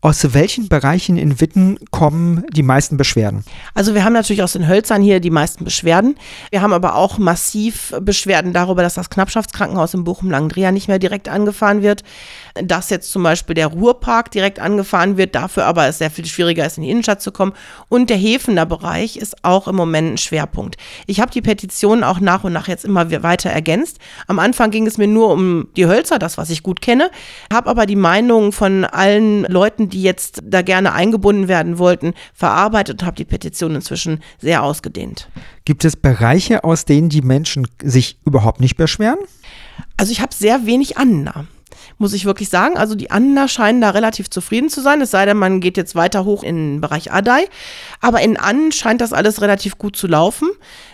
aus 0.06 0.34
welchen 0.34 0.68
Bereichen 0.68 1.16
in 1.16 1.40
Witten 1.40 1.80
kommen 1.90 2.44
die 2.52 2.62
meisten 2.62 2.96
Beschwerden? 2.96 3.44
Also 3.74 3.92
wir 3.92 4.04
haben 4.04 4.12
natürlich 4.12 4.44
aus 4.44 4.52
den 4.52 4.68
Hölzern 4.68 5.02
hier 5.02 5.18
die 5.18 5.30
meisten 5.30 5.64
Beschwerden. 5.64 6.14
Wir 6.50 6.62
haben 6.62 6.72
aber 6.72 6.94
auch 6.94 7.18
massiv 7.18 7.92
Beschwerden 8.00 8.52
darüber, 8.52 8.84
dass 8.84 8.94
das 8.94 9.10
Knappschaftskrankenhaus 9.10 9.94
in 9.94 10.04
Bochum-Langendreher 10.04 10.70
nicht 10.70 10.86
mehr 10.86 11.00
direkt 11.00 11.28
angefahren 11.28 11.82
wird. 11.82 12.04
Dass 12.54 12.88
jetzt 12.88 13.10
zum 13.10 13.24
Beispiel 13.24 13.56
der 13.56 13.66
Ruhrpark 13.66 14.30
direkt 14.30 14.60
angefahren 14.60 15.16
wird, 15.16 15.34
dafür 15.34 15.64
aber 15.64 15.88
es 15.88 15.98
sehr 15.98 16.12
viel 16.12 16.26
schwieriger 16.26 16.64
ist, 16.64 16.76
in 16.76 16.84
die 16.84 16.90
Innenstadt 16.90 17.20
zu 17.20 17.32
kommen. 17.32 17.52
Und 17.88 18.08
der 18.08 18.16
Hefener 18.16 18.64
Bereich 18.64 19.16
ist 19.16 19.44
auch 19.44 19.66
im 19.66 19.74
Moment 19.74 20.12
ein 20.12 20.18
Schwerpunkt. 20.18 20.76
Ich 21.08 21.20
habe 21.20 21.32
die 21.32 21.42
Petition 21.42 22.04
auch 22.04 22.20
nach 22.20 22.44
und 22.44 22.52
nach 22.52 22.68
jetzt 22.68 22.84
immer 22.84 23.10
weiter 23.24 23.50
ergänzt. 23.50 23.98
Am 24.28 24.38
Anfang 24.38 24.70
ging 24.70 24.86
es 24.86 24.98
mir 24.98 25.08
nur 25.08 25.30
um 25.30 25.66
die 25.74 25.86
Hölzer, 25.86 26.20
das, 26.20 26.38
was 26.38 26.50
ich 26.50 26.62
gut 26.62 26.80
kenne, 26.80 27.10
habe 27.52 27.68
aber 27.68 27.86
die 27.86 27.96
Meinungen 27.96 28.52
von 28.52 28.84
allen 28.84 29.42
Leuten, 29.46 29.88
die 29.88 29.95
die 29.96 30.02
jetzt 30.02 30.42
da 30.44 30.60
gerne 30.60 30.92
eingebunden 30.92 31.48
werden 31.48 31.78
wollten, 31.78 32.12
verarbeitet 32.34 33.00
und 33.00 33.06
habe 33.06 33.16
die 33.16 33.24
Petition 33.24 33.74
inzwischen 33.74 34.20
sehr 34.38 34.62
ausgedehnt. 34.62 35.30
Gibt 35.64 35.86
es 35.86 35.96
Bereiche, 35.96 36.64
aus 36.64 36.84
denen 36.84 37.08
die 37.08 37.22
Menschen 37.22 37.66
sich 37.82 38.18
überhaupt 38.26 38.60
nicht 38.60 38.76
beschweren? 38.76 39.18
Also 39.96 40.12
ich 40.12 40.20
habe 40.20 40.34
sehr 40.34 40.66
wenig 40.66 40.98
Annahmen 40.98 41.48
muss 41.98 42.12
ich 42.12 42.24
wirklich 42.24 42.48
sagen. 42.48 42.76
Also 42.76 42.94
die 42.94 43.10
Anna 43.10 43.48
scheinen 43.48 43.80
da 43.80 43.90
relativ 43.90 44.28
zufrieden 44.30 44.68
zu 44.68 44.80
sein, 44.80 45.00
es 45.00 45.10
sei 45.10 45.24
denn, 45.24 45.36
man 45.36 45.60
geht 45.60 45.76
jetzt 45.76 45.94
weiter 45.94 46.24
hoch 46.24 46.42
in 46.42 46.56
den 46.56 46.80
Bereich 46.80 47.12
Adai. 47.12 47.46
Aber 48.00 48.20
in 48.20 48.36
Annen 48.36 48.72
scheint 48.72 49.00
das 49.00 49.12
alles 49.12 49.40
relativ 49.40 49.78
gut 49.78 49.96
zu 49.96 50.06
laufen. 50.06 50.48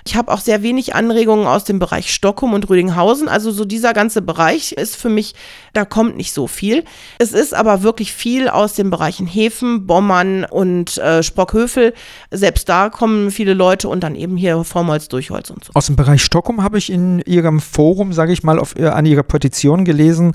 Ich 0.04 0.16
habe 0.16 0.32
auch 0.32 0.40
sehr 0.40 0.62
wenig 0.62 0.94
Anregungen 0.94 1.46
aus 1.46 1.64
dem 1.64 1.78
Bereich 1.78 2.12
Stockholm 2.12 2.52
und 2.54 2.68
Rüdinghausen. 2.68 3.28
Also 3.28 3.50
so 3.50 3.64
dieser 3.64 3.92
ganze 3.92 4.22
Bereich 4.22 4.72
ist 4.72 4.96
für 4.96 5.08
mich, 5.08 5.34
da 5.72 5.84
kommt 5.84 6.16
nicht 6.16 6.32
so 6.32 6.46
viel. 6.46 6.84
Es 7.18 7.32
ist 7.32 7.54
aber 7.54 7.82
wirklich 7.82 8.12
viel 8.12 8.48
aus 8.48 8.74
den 8.74 8.90
Bereichen 8.90 9.26
Häfen, 9.26 9.86
Bommern 9.86 10.44
und 10.44 10.98
äh, 10.98 11.22
Sprockhövel. 11.22 11.94
Selbst 12.30 12.68
da 12.68 12.90
kommen 12.90 13.30
viele 13.30 13.54
Leute 13.54 13.88
und 13.88 14.02
dann 14.02 14.14
eben 14.14 14.36
hier 14.36 14.64
Vormolz, 14.64 15.08
Durchholz 15.08 15.50
und 15.50 15.64
so. 15.64 15.72
Aus 15.74 15.86
dem 15.86 15.96
Bereich 15.96 16.22
Stockholm 16.22 16.62
habe 16.62 16.78
ich 16.78 16.90
in 16.90 17.20
Ihrem 17.20 17.60
Forum, 17.60 18.12
sage 18.12 18.32
ich 18.32 18.42
mal, 18.42 18.58
auf, 18.58 18.76
äh, 18.76 18.86
an 18.86 19.06
Ihrer 19.06 19.22
Petition 19.22 19.84
gelesen, 19.84 20.34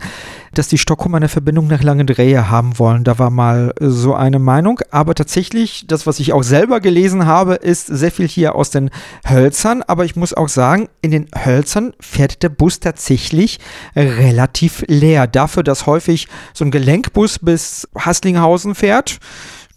dass 0.58 0.68
die 0.68 0.78
Stockholm 0.78 1.16
eine 1.16 1.30
Verbindung 1.30 1.68
nach 1.68 1.84
Langendrehe 1.84 2.50
haben 2.50 2.80
wollen. 2.80 3.04
Da 3.04 3.20
war 3.20 3.30
mal 3.30 3.74
äh, 3.80 3.88
so 3.88 4.14
eine 4.14 4.40
Meinung. 4.40 4.80
Aber 4.92 5.16
tatsächlich, 5.16 5.86
das, 5.88 6.08
was 6.08 6.20
ich 6.20 6.34
auch 6.34 6.44
selber 6.44 6.80
gelesen 6.80 7.26
habe, 7.26 7.56
ist 7.56 7.88
sehr 7.88 8.12
viel 8.12 8.28
hier 8.28 8.56
aus 8.56 8.70
den 8.70 8.90
Hölzern. 9.28 9.84
Aber 9.84 10.06
ich 10.06 10.16
muss 10.16 10.34
auch 10.34 10.50
sagen, 10.50 10.90
in 11.02 11.12
den 11.12 11.28
Hölzern 11.46 11.94
fährt 12.00 12.44
der 12.44 12.50
Bus 12.50 12.80
tatsächlich 12.80 13.60
relativ 13.96 14.84
leer. 14.88 15.28
Dafür, 15.28 15.64
dass 15.64 15.86
häufig 15.86 16.28
so 16.54 16.66
ein 16.66 16.72
Gelenkbus 16.72 17.40
bis 17.40 17.88
Haslinghausen 17.98 18.76
fährt. 18.76 19.20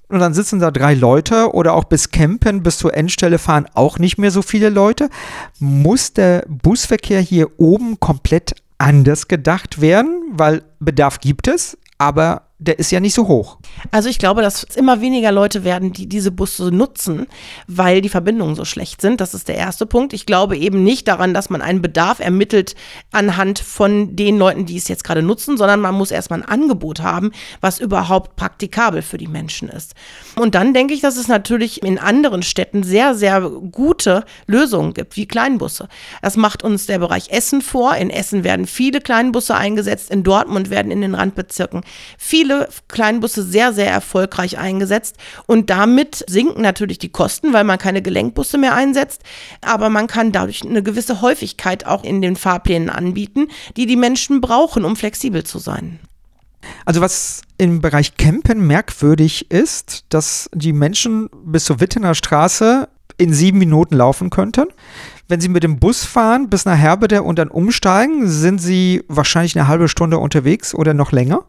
Und 0.09 0.19
dann 0.19 0.35
sitzen 0.35 0.59
da 0.59 0.73
drei 0.73 0.95
Leute 0.95 1.55
oder 1.55 1.75
auch 1.75 1.85
bis 1.85 2.11
Campen, 2.11 2.65
bis 2.65 2.79
zur 2.79 2.95
Endstelle 2.95 3.39
fahren 3.39 3.67
auch 3.75 4.01
nicht 4.01 4.19
mehr 4.19 4.33
so 4.33 4.43
viele 4.43 4.69
Leute. 4.69 5.09
Muss 5.61 6.13
der 6.13 6.45
Busverkehr 6.49 7.21
hier 7.21 7.61
oben 7.61 8.01
komplett 8.01 8.55
anders 8.81 9.29
gedacht 9.29 9.81
werden, 9.81 10.23
weil 10.33 10.63
Bedarf 10.81 11.21
gibt 11.21 11.49
es, 11.49 11.77
aber 11.99 12.50
der 12.61 12.79
ist 12.79 12.93
ja 12.93 13.01
nicht 13.01 13.15
so 13.15 13.27
hoch. 13.27 13.57
Also 13.91 14.11
ich 14.11 14.19
glaube, 14.19 14.43
dass 14.43 14.67
es 14.69 14.77
immer 14.77 15.01
weniger 15.01 15.33
Leute 15.33 15.65
werden, 15.65 15.95
die 15.95 16.07
diese 16.07 16.31
Busse 16.31 16.71
nutzen, 16.71 17.27
weil 17.67 18.03
die 18.03 18.11
Verbindungen 18.11 18.55
so 18.55 18.67
schlecht 18.67 19.01
sind. 19.01 19.23
Das 19.23 19.33
ist 19.33 19.49
der 19.49 19.57
erste 19.57 19.87
Punkt. 19.87 20.13
Ich 20.13 20.27
glaube 20.27 20.59
eben 20.59 20.85
nicht 20.85 21.09
daran, 21.09 21.33
dass 21.33 21.49
man 21.49 21.63
einen 21.63 21.81
Bedarf 21.81 22.21
ermittelt 22.21 22.75
anhand 23.13 23.61
von 23.61 24.15
den 24.15 24.37
Leuten, 24.37 24.67
die 24.67 24.77
es 24.77 24.89
jetzt 24.89 25.05
gerade 25.05 25.23
nutzen, 25.23 25.57
sondern 25.57 25.81
man 25.81 25.95
muss 25.95 26.11
erstmal 26.11 26.43
ein 26.43 26.49
Angebot 26.49 27.01
haben, 27.01 27.33
was 27.63 27.81
überhaupt 27.81 28.37
praktikabel 28.37 29.01
für 29.01 29.17
die 29.17 29.27
Menschen 29.27 29.71
ist. 29.71 29.95
Und 30.37 30.55
dann 30.55 30.75
denke 30.75 30.93
ich, 30.93 31.01
dass 31.01 31.17
es 31.17 31.29
natürlich 31.29 31.83
in 31.83 31.99
anderen 31.99 32.43
Städten 32.43 32.83
sehr, 32.83 33.15
sehr 33.15 33.41
gute 33.41 34.25
Lösungen 34.47 34.93
gibt, 34.93 35.17
wie 35.17 35.27
Kleinbusse. 35.27 35.89
Das 36.21 36.37
macht 36.37 36.63
uns 36.63 36.85
der 36.85 36.99
Bereich 36.99 37.31
Essen 37.31 37.63
vor. 37.63 37.97
In 37.97 38.11
Essen 38.11 38.45
werden 38.45 38.67
viele 38.67 39.01
Kleinbusse 39.01 39.55
eingesetzt. 39.55 40.11
In 40.11 40.25
Dortmund 40.25 40.69
werden 40.69 40.93
in 40.93 41.01
den 41.01 41.15
Randbezirken 41.15 41.81
viele 42.19 42.50
viele 42.51 42.69
Kleinbusse 42.89 43.43
sehr, 43.43 43.73
sehr 43.73 43.91
erfolgreich 43.91 44.59
eingesetzt. 44.59 45.17
Und 45.47 45.71
damit 45.71 46.25
sinken 46.29 46.63
natürlich 46.63 46.99
die 46.99 47.11
Kosten, 47.11 47.53
weil 47.53 47.65
man 47.65 47.79
keine 47.79 48.03
Gelenkbusse 48.03 48.59
mehr 48.59 48.75
einsetzt. 48.75 49.23
Aber 49.61 49.89
man 49.89 50.07
kann 50.07 50.33
dadurch 50.33 50.63
eine 50.63 50.83
gewisse 50.83 51.21
Häufigkeit 51.21 51.87
auch 51.87 52.03
in 52.03 52.21
den 52.23 52.37
Fahrplänen 52.37 52.91
anbieten, 52.91 53.49
die 53.77 53.87
die 53.87 53.97
Menschen 53.97 54.41
brauchen, 54.41 54.85
um 54.85 54.97
flexibel 54.97 55.45
zu 55.45 55.59
sein. 55.59 56.01
Also 56.85 57.01
was 57.01 57.43
im 57.57 57.81
Bereich 57.81 58.17
Campen 58.17 58.67
merkwürdig 58.67 59.51
ist, 59.51 60.05
dass 60.09 60.51
die 60.53 60.73
Menschen 60.73 61.31
bis 61.45 61.65
zur 61.65 61.81
Wittener 61.81 62.15
Straße 62.15 62.89
in 63.17 63.33
sieben 63.33 63.59
Minuten 63.59 63.97
laufen 63.97 64.31
könnten. 64.31 64.67
Wenn 65.29 65.41
Sie 65.41 65.49
mit 65.49 65.63
dem 65.63 65.79
Bus 65.79 66.05
fahren 66.05 66.51
bis 66.51 66.65
nach 66.65 66.77
Herbede 66.77 67.23
und 67.23 67.39
dann 67.39 67.49
umsteigen, 67.49 68.29
sind 68.29 68.61
Sie 68.61 69.05
wahrscheinlich 69.09 69.57
eine 69.57 69.69
halbe 69.69 69.89
Stunde 69.89 70.19
unterwegs 70.19 70.75
oder 70.75 70.93
noch 70.93 71.13
länger 71.13 71.45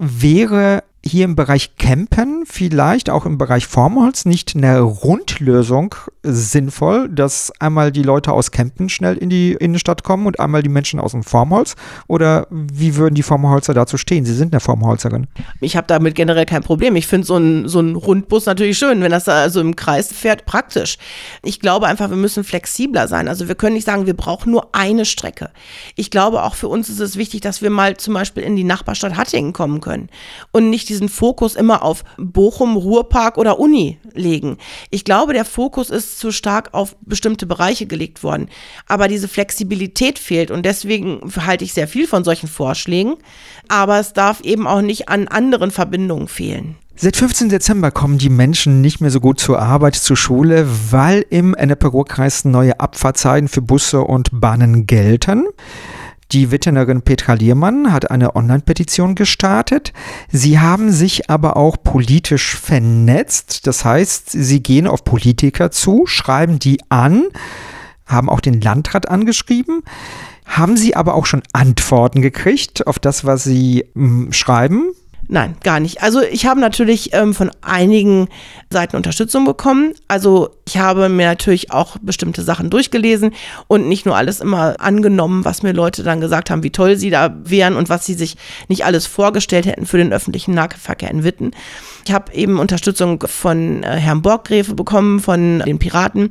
wäre 0.00 0.82
hier 1.04 1.24
im 1.24 1.34
Bereich 1.34 1.76
Campen, 1.76 2.44
vielleicht 2.46 3.08
auch 3.08 3.24
im 3.24 3.38
Bereich 3.38 3.66
Formholz, 3.66 4.26
nicht 4.26 4.54
eine 4.54 4.80
Rundlösung 4.80 5.94
sinnvoll, 6.22 7.08
dass 7.08 7.50
einmal 7.58 7.90
die 7.90 8.02
Leute 8.02 8.32
aus 8.32 8.50
Campen 8.50 8.90
schnell 8.90 9.16
in 9.16 9.30
die 9.30 9.52
Innenstadt 9.52 10.04
kommen 10.04 10.26
und 10.26 10.38
einmal 10.38 10.62
die 10.62 10.68
Menschen 10.68 11.00
aus 11.00 11.12
dem 11.12 11.22
Formholz? 11.22 11.74
Oder 12.06 12.46
wie 12.50 12.96
würden 12.96 13.14
die 13.14 13.22
Formholzer 13.22 13.72
dazu 13.72 13.96
stehen? 13.96 14.26
Sie 14.26 14.34
sind 14.34 14.52
eine 14.52 14.60
Formholzerin. 14.60 15.26
Ich 15.60 15.74
habe 15.76 15.86
damit 15.86 16.14
generell 16.14 16.44
kein 16.44 16.62
Problem. 16.62 16.96
Ich 16.96 17.06
finde 17.06 17.26
so 17.26 17.36
ein, 17.36 17.66
so 17.66 17.80
ein 17.80 17.96
Rundbus 17.96 18.44
natürlich 18.44 18.76
schön, 18.76 19.00
wenn 19.00 19.10
das 19.10 19.24
da 19.24 19.40
also 19.40 19.60
im 19.60 19.76
Kreis 19.76 20.12
fährt, 20.12 20.44
praktisch. 20.44 20.98
Ich 21.42 21.60
glaube 21.60 21.86
einfach, 21.86 22.10
wir 22.10 22.16
müssen 22.16 22.44
flexibler 22.44 23.08
sein. 23.08 23.26
Also 23.26 23.48
wir 23.48 23.54
können 23.54 23.74
nicht 23.74 23.86
sagen, 23.86 24.06
wir 24.06 24.14
brauchen 24.14 24.52
nur 24.52 24.74
eine 24.74 25.06
Strecke. 25.06 25.50
Ich 25.96 26.10
glaube 26.10 26.42
auch 26.42 26.54
für 26.54 26.68
uns 26.68 26.90
ist 26.90 27.00
es 27.00 27.16
wichtig, 27.16 27.40
dass 27.40 27.62
wir 27.62 27.70
mal 27.70 27.96
zum 27.96 28.12
Beispiel 28.12 28.42
in 28.42 28.56
die 28.56 28.64
Nachbarstadt 28.64 29.16
Hattingen 29.16 29.54
kommen 29.54 29.80
können 29.80 30.10
und 30.52 30.68
nicht 30.68 30.89
diesen 30.90 31.08
Fokus 31.08 31.54
immer 31.54 31.82
auf 31.82 32.04
Bochum, 32.18 32.76
Ruhrpark 32.76 33.38
oder 33.38 33.58
Uni 33.58 33.98
legen. 34.14 34.58
Ich 34.90 35.04
glaube, 35.04 35.32
der 35.32 35.44
Fokus 35.44 35.88
ist 35.88 36.18
zu 36.18 36.32
stark 36.32 36.70
auf 36.72 36.96
bestimmte 37.00 37.46
Bereiche 37.46 37.86
gelegt 37.86 38.22
worden. 38.22 38.48
Aber 38.86 39.08
diese 39.08 39.28
Flexibilität 39.28 40.18
fehlt 40.18 40.50
und 40.50 40.66
deswegen 40.66 41.20
halte 41.46 41.64
ich 41.64 41.72
sehr 41.72 41.88
viel 41.88 42.06
von 42.06 42.24
solchen 42.24 42.48
Vorschlägen. 42.48 43.14
Aber 43.68 43.98
es 43.98 44.12
darf 44.12 44.40
eben 44.40 44.66
auch 44.66 44.82
nicht 44.82 45.08
an 45.08 45.28
anderen 45.28 45.70
Verbindungen 45.70 46.28
fehlen. 46.28 46.76
Seit 47.02 47.16
15. 47.16 47.48
Dezember 47.48 47.90
kommen 47.90 48.18
die 48.18 48.28
Menschen 48.28 48.82
nicht 48.82 49.00
mehr 49.00 49.10
so 49.10 49.20
gut 49.20 49.40
zur 49.40 49.58
Arbeit, 49.58 49.94
zur 49.94 50.18
Schule, 50.18 50.66
weil 50.90 51.24
im 51.30 51.54
Ennepe-Ruhr-Kreis 51.54 52.44
neue 52.44 52.78
Abfahrtzeiten 52.78 53.48
für 53.48 53.62
Busse 53.62 54.02
und 54.02 54.28
Bahnen 54.38 54.84
gelten. 54.84 55.46
Die 56.32 56.52
Wittenerin 56.52 57.02
Petra 57.02 57.34
Liermann 57.34 57.92
hat 57.92 58.10
eine 58.10 58.36
Online-Petition 58.36 59.16
gestartet. 59.16 59.92
Sie 60.30 60.60
haben 60.60 60.92
sich 60.92 61.28
aber 61.28 61.56
auch 61.56 61.76
politisch 61.82 62.56
vernetzt. 62.56 63.66
Das 63.66 63.84
heißt, 63.84 64.30
sie 64.30 64.62
gehen 64.62 64.86
auf 64.86 65.02
Politiker 65.02 65.72
zu, 65.72 66.06
schreiben 66.06 66.60
die 66.60 66.80
an, 66.88 67.24
haben 68.06 68.28
auch 68.28 68.40
den 68.40 68.60
Landrat 68.60 69.08
angeschrieben. 69.08 69.82
Haben 70.46 70.76
Sie 70.76 70.96
aber 70.96 71.14
auch 71.14 71.26
schon 71.26 71.42
Antworten 71.52 72.22
gekriegt 72.22 72.86
auf 72.88 72.98
das, 72.98 73.24
was 73.24 73.44
Sie 73.44 73.84
mh, 73.94 74.32
schreiben? 74.32 74.90
Nein, 75.32 75.56
gar 75.62 75.78
nicht. 75.78 76.02
Also 76.02 76.22
ich 76.22 76.44
habe 76.46 76.58
natürlich 76.58 77.14
ähm, 77.14 77.34
von 77.34 77.52
einigen 77.62 78.26
Seiten 78.68 78.96
Unterstützung 78.96 79.44
bekommen. 79.44 79.94
Also 80.08 80.56
ich 80.66 80.76
habe 80.76 81.08
mir 81.08 81.26
natürlich 81.26 81.70
auch 81.70 81.98
bestimmte 82.02 82.42
Sachen 82.42 82.68
durchgelesen 82.68 83.32
und 83.68 83.88
nicht 83.88 84.06
nur 84.06 84.16
alles 84.16 84.40
immer 84.40 84.80
angenommen, 84.80 85.44
was 85.44 85.62
mir 85.62 85.72
Leute 85.72 86.02
dann 86.02 86.20
gesagt 86.20 86.50
haben, 86.50 86.64
wie 86.64 86.70
toll 86.70 86.96
sie 86.96 87.10
da 87.10 87.32
wären 87.44 87.76
und 87.76 87.88
was 87.88 88.06
sie 88.06 88.14
sich 88.14 88.36
nicht 88.66 88.84
alles 88.84 89.06
vorgestellt 89.06 89.66
hätten 89.66 89.86
für 89.86 89.98
den 89.98 90.12
öffentlichen 90.12 90.54
Nahverkehr 90.54 91.12
in 91.12 91.22
Witten. 91.22 91.52
Ich 92.04 92.12
habe 92.12 92.34
eben 92.34 92.58
Unterstützung 92.58 93.22
von 93.24 93.84
äh, 93.84 93.98
Herrn 93.98 94.22
Borggräfe 94.22 94.74
bekommen, 94.74 95.20
von 95.20 95.60
den 95.60 95.78
Piraten 95.78 96.30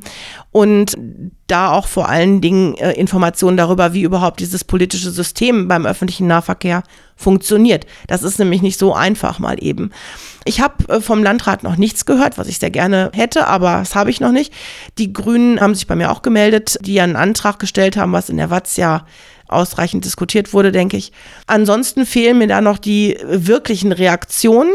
und 0.52 0.98
da 1.46 1.70
auch 1.70 1.86
vor 1.86 2.08
allen 2.08 2.42
Dingen 2.42 2.74
äh, 2.76 2.92
Informationen 2.92 3.56
darüber, 3.56 3.94
wie 3.94 4.02
überhaupt 4.02 4.40
dieses 4.40 4.62
politische 4.62 5.10
System 5.10 5.68
beim 5.68 5.86
öffentlichen 5.86 6.26
Nahverkehr 6.26 6.82
funktioniert. 7.20 7.86
Das 8.06 8.22
ist 8.22 8.38
nämlich 8.38 8.62
nicht 8.62 8.78
so 8.78 8.94
einfach 8.94 9.38
mal 9.38 9.56
eben. 9.62 9.90
Ich 10.44 10.60
habe 10.60 10.88
äh, 10.88 11.00
vom 11.00 11.22
Landrat 11.22 11.62
noch 11.62 11.76
nichts 11.76 12.06
gehört, 12.06 12.38
was 12.38 12.48
ich 12.48 12.58
sehr 12.58 12.70
gerne 12.70 13.10
hätte, 13.14 13.46
aber 13.46 13.78
das 13.78 13.94
habe 13.94 14.10
ich 14.10 14.20
noch 14.20 14.32
nicht. 14.32 14.52
Die 14.98 15.12
Grünen 15.12 15.60
haben 15.60 15.74
sich 15.74 15.86
bei 15.86 15.96
mir 15.96 16.10
auch 16.10 16.22
gemeldet, 16.22 16.78
die 16.80 17.00
einen 17.00 17.16
Antrag 17.16 17.58
gestellt 17.58 17.96
haben, 17.96 18.12
was 18.12 18.30
in 18.30 18.38
der 18.38 18.50
Watz 18.50 18.76
ja 18.76 19.04
ausreichend 19.50 20.04
diskutiert 20.04 20.52
wurde, 20.52 20.72
denke 20.72 20.96
ich. 20.96 21.12
Ansonsten 21.46 22.06
fehlen 22.06 22.38
mir 22.38 22.46
da 22.46 22.60
noch 22.60 22.78
die 22.78 23.18
wirklichen 23.22 23.92
Reaktionen, 23.92 24.70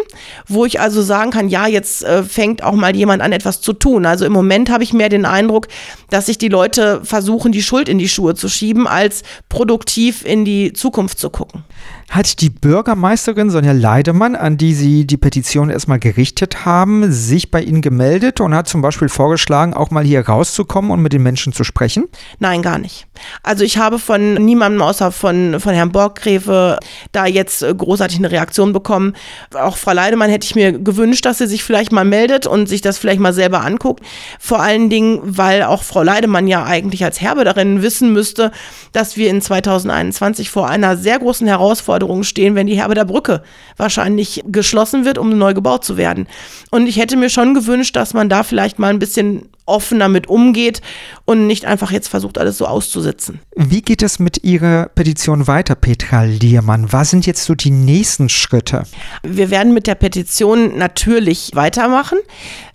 wo 0.48 0.66
ich 0.66 0.80
also 0.80 1.02
sagen 1.02 1.32
kann, 1.32 1.50
ja, 1.50 1.68
jetzt 1.68 2.04
äh, 2.04 2.24
fängt 2.24 2.64
auch 2.64 2.74
mal 2.74 2.96
jemand 2.96 3.22
an, 3.22 3.32
etwas 3.32 3.62
zu 3.62 3.74
tun. 3.74 4.06
Also 4.06 4.26
im 4.26 4.34
Moment 4.34 4.70
habe 4.70 4.84
ich 4.84 4.94
mehr 4.94 5.10
den 5.10 5.26
Eindruck, 5.26 5.68
dass 6.10 6.28
sich 6.28 6.38
die 6.38 6.50
Leute 6.50 7.02
versuchen, 7.04 7.52
die 7.52 7.64
Schuld 7.64 7.90
in 7.90 7.98
die 7.98 8.10
Schuhe 8.10 8.36
zu 8.36 8.50
schieben, 8.50 8.88
als 8.88 9.24
produktiv 9.50 10.26
in 10.26 10.46
die 10.46 10.74
Zukunft 10.74 11.20
zu 11.20 11.30
gucken 11.30 11.64
hat 12.10 12.40
die 12.42 12.50
Bürgermeisterin 12.50 13.50
Sonja 13.50 13.72
Leidemann, 13.72 14.36
an 14.36 14.58
die 14.58 14.74
Sie 14.74 15.06
die 15.06 15.18
Petition 15.18 15.70
erstmal 15.70 16.00
gerichtet 16.00 16.66
haben, 16.66 17.12
sich 17.12 17.52
bei 17.52 17.62
Ihnen 17.62 17.82
gemeldet 17.82 18.40
und 18.42 18.54
hat 18.54 18.68
zum 18.68 18.82
Beispiel 18.82 19.10
vorgeschlagen, 19.10 19.74
auch 19.74 19.92
mal 19.92 20.04
hier 20.04 20.26
rauszukommen 20.26 20.92
und 20.92 21.02
mit 21.02 21.14
den 21.14 21.24
Menschen 21.24 21.52
zu 21.52 21.64
sprechen? 21.64 22.06
Nein, 22.40 22.62
gar 22.62 22.78
nicht. 22.78 23.08
Also 23.44 23.64
ich 23.64 23.78
habe 23.78 24.00
von 24.00 24.36
niemandem 24.36 24.65
außer 24.82 25.12
von, 25.12 25.60
von 25.60 25.74
Herrn 25.74 25.92
Borggräfe 25.92 26.78
da 27.12 27.26
jetzt 27.26 27.64
äh, 27.64 27.74
großartig 27.74 28.18
eine 28.18 28.32
Reaktion 28.32 28.74
bekommen. 28.74 29.14
Auch 29.54 29.78
Frau 29.78 29.94
Leidemann 29.94 30.30
hätte 30.30 30.46
ich 30.46 30.56
mir 30.56 30.74
gewünscht, 30.74 31.26
dass 31.26 31.38
sie 31.38 31.48
sich 31.48 31.64
vielleicht 31.64 31.92
mal 31.92 32.06
meldet 32.06 32.48
und 32.48 32.68
sich 32.68 32.82
das 32.82 32.98
vielleicht 32.98 33.20
mal 33.20 33.34
selber 33.34 33.62
anguckt. 33.62 34.04
Vor 34.40 34.62
allen 34.62 34.90
Dingen, 34.90 35.20
weil 35.24 35.64
auch 35.64 35.84
Frau 35.84 36.04
Leidemann 36.04 36.48
ja 36.48 36.66
eigentlich 36.66 37.04
als 37.04 37.22
Herbe 37.22 37.44
darin 37.44 37.82
wissen 37.82 38.12
müsste, 38.14 38.52
dass 38.92 39.18
wir 39.18 39.30
in 39.30 39.42
2021 39.42 40.50
vor 40.50 40.68
einer 40.68 40.98
sehr 40.98 41.20
großen 41.20 41.48
Herausforderung 41.48 42.24
stehen, 42.24 42.56
wenn 42.56 42.68
die 42.68 42.78
Herbe 42.78 42.96
der 42.96 43.06
Brücke 43.06 43.44
wahrscheinlich 43.78 44.44
geschlossen 44.48 45.06
wird, 45.06 45.18
um 45.18 45.38
neu 45.38 45.54
gebaut 45.54 45.84
zu 45.84 45.98
werden. 45.98 46.28
Und 46.72 46.88
ich 46.88 46.98
hätte 46.98 47.18
mir 47.18 47.30
schon 47.30 47.54
gewünscht, 47.54 47.96
dass 47.96 48.14
man 48.14 48.30
da 48.30 48.44
vielleicht 48.44 48.80
mal 48.80 48.90
ein 48.90 49.00
bisschen 49.00 49.50
offener 49.66 50.10
mit 50.10 50.28
umgeht 50.28 50.82
und 51.26 51.48
nicht 51.48 51.66
einfach 51.66 51.92
jetzt 51.92 52.08
versucht, 52.08 52.38
alles 52.38 52.58
so 52.58 52.66
auszusitzen. 52.66 53.40
Wie 53.56 53.82
geht 53.82 54.04
es 54.04 54.20
mit 54.20 54.44
Ihrer 54.44 54.90
Petition 54.90 55.48
weiter, 55.48 55.76
Petra 55.76 56.24
Liermann? 56.24 56.92
Was 56.92 57.10
sind 57.10 57.26
jetzt 57.26 57.44
so 57.44 57.56
die 57.56 57.72
nächsten 57.72 58.30
Schritte? 58.30 58.84
Wir 59.24 59.50
werden 59.50 59.74
mit 59.74 59.88
der 59.88 59.96
Petition 59.96 60.78
natürlich 60.78 61.52
weitermachen. 61.54 62.20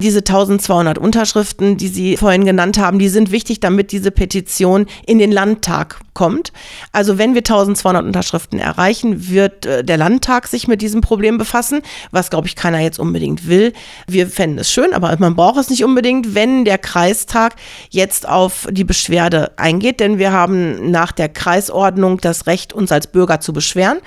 Diese 0.01 0.19
1200 0.19 0.99
Unterschriften, 0.99 1.77
die 1.77 1.89
Sie 1.89 2.17
vorhin 2.17 2.45
genannt 2.45 2.79
haben, 2.79 2.99
die 2.99 3.09
sind 3.09 3.31
wichtig, 3.31 3.61
damit 3.61 3.93
diese 3.93 4.11
Petition 4.11 4.87
in 5.07 5.19
den 5.19 5.31
Landtag 5.31 6.01
kommt. 6.15 6.53
Also 6.93 7.19
wenn 7.19 7.35
wir 7.35 7.41
1200 7.41 8.05
Unterschriften 8.05 8.59
erreichen, 8.59 9.29
wird 9.29 9.65
äh, 9.67 9.85
der 9.85 9.97
Landtag 9.97 10.49
sich 10.49 10.67
mit 10.67 10.83
diesem 10.83 11.01
Problem 11.01 11.39
befassen, 11.39 11.83
was, 12.11 12.31
glaube 12.31 12.47
ich, 12.47 12.57
keiner 12.57 12.81
jetzt 12.81 12.99
unbedingt 12.99 13.47
will. 13.47 13.73
Wir 14.07 14.27
fänden 14.27 14.59
es 14.59 14.71
schön, 14.71 14.93
aber 14.93 15.17
man 15.19 15.37
braucht 15.37 15.59
es 15.59 15.71
nicht 15.71 15.85
unbedingt, 15.85 16.35
wenn 16.35 16.65
der 16.65 16.79
Kreistag 16.81 17.55
jetzt 17.91 18.29
auf 18.29 18.67
die 18.71 18.85
Beschwerde 18.85 19.53
eingeht, 19.57 20.01
denn 20.01 20.19
wir 20.19 20.33
haben 20.33 20.91
nach 20.91 21.13
der 21.13 21.29
Kreisordnung 21.29 22.21
das 22.21 22.47
Recht, 22.47 22.73
uns 22.73 22.91
als 22.93 23.07
Bürger 23.07 23.41
zu 23.41 23.53
beschweren. 23.53 23.99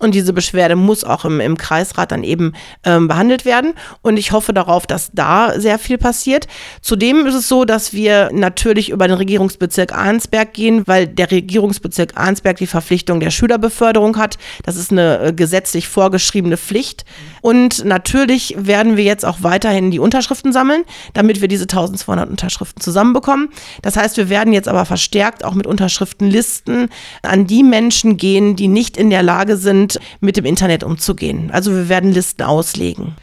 Und 0.00 0.14
diese 0.14 0.32
Beschwerde 0.32 0.76
muss 0.76 1.04
auch 1.04 1.24
im, 1.24 1.40
im 1.40 1.56
Kreisrat 1.56 2.12
dann 2.12 2.24
eben 2.24 2.54
ähm, 2.84 3.08
behandelt 3.08 3.44
werden. 3.44 3.74
Und 4.02 4.16
ich 4.16 4.32
hoffe 4.32 4.52
darauf, 4.52 4.86
dass 4.86 5.10
da 5.12 5.58
sehr 5.60 5.78
viel 5.78 5.98
passiert. 5.98 6.46
Zudem 6.80 7.26
ist 7.26 7.34
es 7.34 7.48
so, 7.48 7.64
dass 7.64 7.92
wir 7.92 8.30
natürlich 8.32 8.90
über 8.90 9.06
den 9.06 9.16
Regierungsbezirk 9.16 9.92
Arnsberg 9.92 10.52
gehen, 10.54 10.82
weil 10.86 11.06
der 11.06 11.30
Regierungsbezirk 11.30 12.12
Arnsberg 12.16 12.56
die 12.56 12.66
Verpflichtung 12.66 13.20
der 13.20 13.30
Schülerbeförderung 13.30 14.16
hat. 14.16 14.38
Das 14.64 14.76
ist 14.76 14.90
eine 14.90 15.18
äh, 15.20 15.32
gesetzlich 15.32 15.88
vorgeschriebene 15.88 16.56
Pflicht. 16.56 17.04
Und 17.40 17.84
natürlich 17.84 18.54
werden 18.58 18.96
wir 18.96 19.04
jetzt 19.04 19.24
auch 19.24 19.38
weiterhin 19.40 19.90
die 19.90 19.98
Unterschriften 19.98 20.52
sammeln, 20.52 20.84
damit 21.12 21.40
wir 21.40 21.48
diese 21.48 21.64
1200 21.64 22.21
500 22.22 22.30
Unterschriften 22.30 22.80
zusammenbekommen. 22.80 23.48
Das 23.82 23.96
heißt, 23.96 24.16
wir 24.16 24.28
werden 24.28 24.52
jetzt 24.52 24.68
aber 24.68 24.84
verstärkt 24.84 25.44
auch 25.44 25.54
mit 25.54 25.66
Unterschriftenlisten 25.66 26.88
an 27.22 27.46
die 27.46 27.62
Menschen 27.62 28.16
gehen, 28.16 28.56
die 28.56 28.68
nicht 28.68 28.96
in 28.96 29.10
der 29.10 29.22
Lage 29.22 29.56
sind, 29.56 29.98
mit 30.20 30.36
dem 30.36 30.44
Internet 30.44 30.84
umzugehen. 30.84 31.50
Also 31.50 31.72
wir 31.72 31.88
werden 31.88 32.12
Listen 32.12 32.42
auslegen. 32.42 33.14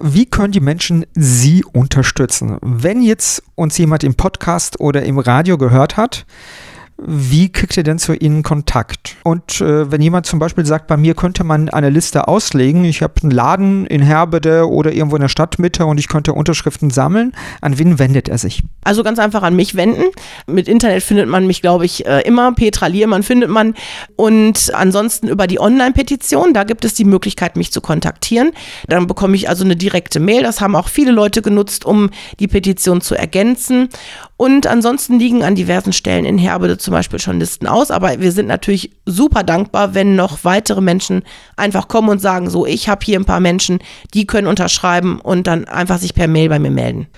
Wie 0.00 0.26
können 0.26 0.52
die 0.52 0.60
Menschen 0.60 1.06
Sie 1.14 1.64
unterstützen? 1.64 2.58
Wenn 2.62 3.02
jetzt 3.02 3.42
uns 3.56 3.76
jemand 3.78 4.04
im 4.04 4.14
Podcast 4.14 4.78
oder 4.78 5.02
im 5.02 5.18
Radio 5.18 5.58
gehört 5.58 5.96
hat, 5.96 6.24
wie 7.00 7.50
kriegt 7.50 7.76
ihr 7.76 7.84
denn 7.84 8.00
zu 8.00 8.12
ihnen 8.12 8.42
Kontakt? 8.42 9.16
Und 9.22 9.60
äh, 9.60 9.90
wenn 9.90 10.02
jemand 10.02 10.26
zum 10.26 10.40
Beispiel 10.40 10.66
sagt, 10.66 10.88
bei 10.88 10.96
mir 10.96 11.14
könnte 11.14 11.44
man 11.44 11.68
eine 11.68 11.90
Liste 11.90 12.26
auslegen, 12.26 12.84
ich 12.84 13.02
habe 13.02 13.14
einen 13.22 13.30
Laden 13.30 13.86
in 13.86 14.02
Herbede 14.02 14.68
oder 14.68 14.92
irgendwo 14.92 15.14
in 15.14 15.22
der 15.22 15.28
Stadtmitte 15.28 15.86
und 15.86 15.98
ich 15.98 16.08
könnte 16.08 16.32
Unterschriften 16.32 16.90
sammeln, 16.90 17.32
an 17.60 17.78
wen 17.78 18.00
wendet 18.00 18.28
er 18.28 18.38
sich? 18.38 18.64
Also 18.82 19.04
ganz 19.04 19.20
einfach 19.20 19.44
an 19.44 19.54
mich 19.54 19.76
wenden. 19.76 20.02
Mit 20.48 20.66
Internet 20.66 21.04
findet 21.04 21.28
man 21.28 21.46
mich, 21.46 21.62
glaube 21.62 21.84
ich, 21.84 22.04
äh, 22.04 22.22
immer. 22.22 22.52
Petra 22.52 22.88
Liermann 22.88 23.22
findet 23.22 23.50
man. 23.50 23.74
Und 24.16 24.74
ansonsten 24.74 25.28
über 25.28 25.46
die 25.46 25.60
Online-Petition, 25.60 26.52
da 26.52 26.64
gibt 26.64 26.84
es 26.84 26.94
die 26.94 27.04
Möglichkeit, 27.04 27.56
mich 27.56 27.70
zu 27.70 27.80
kontaktieren. 27.80 28.50
Dann 28.88 29.06
bekomme 29.06 29.36
ich 29.36 29.48
also 29.48 29.64
eine 29.64 29.76
direkte 29.76 30.18
Mail. 30.18 30.42
Das 30.42 30.60
haben 30.60 30.74
auch 30.74 30.88
viele 30.88 31.12
Leute 31.12 31.42
genutzt, 31.42 31.84
um 31.84 32.10
die 32.40 32.48
Petition 32.48 33.00
zu 33.00 33.14
ergänzen. 33.14 33.88
Und 34.38 34.68
ansonsten 34.68 35.18
liegen 35.18 35.42
an 35.42 35.56
diversen 35.56 35.92
Stellen 35.92 36.24
in 36.24 36.38
Herbede 36.38 36.78
zum 36.78 36.92
Beispiel 36.92 37.18
schon 37.18 37.40
Listen 37.40 37.66
aus. 37.66 37.90
Aber 37.90 38.20
wir 38.20 38.30
sind 38.30 38.46
natürlich 38.46 38.92
super 39.04 39.42
dankbar, 39.42 39.94
wenn 39.94 40.14
noch 40.14 40.44
weitere 40.44 40.80
Menschen 40.80 41.24
einfach 41.56 41.88
kommen 41.88 42.08
und 42.08 42.20
sagen, 42.20 42.48
so, 42.48 42.64
ich 42.64 42.88
habe 42.88 43.04
hier 43.04 43.18
ein 43.18 43.24
paar 43.24 43.40
Menschen, 43.40 43.80
die 44.14 44.28
können 44.28 44.46
unterschreiben 44.46 45.20
und 45.20 45.48
dann 45.48 45.64
einfach 45.64 45.98
sich 45.98 46.14
per 46.14 46.28
Mail 46.28 46.48
bei 46.48 46.60
mir 46.60 46.70
melden. 46.70 47.08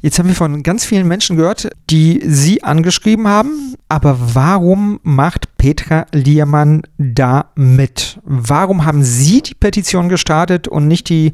Jetzt 0.00 0.18
haben 0.18 0.28
wir 0.28 0.34
von 0.34 0.64
ganz 0.64 0.84
vielen 0.84 1.06
Menschen 1.06 1.36
gehört, 1.36 1.70
die 1.88 2.20
Sie 2.24 2.64
angeschrieben 2.64 3.28
haben. 3.28 3.74
Aber 3.88 4.18
warum 4.34 4.98
macht 5.04 5.56
Petra 5.58 6.06
Liermann 6.12 6.82
da 6.98 7.52
mit? 7.54 8.18
Warum 8.24 8.84
haben 8.84 9.04
Sie 9.04 9.40
die 9.40 9.54
Petition 9.54 10.08
gestartet 10.08 10.66
und 10.66 10.88
nicht 10.88 11.08
die 11.08 11.32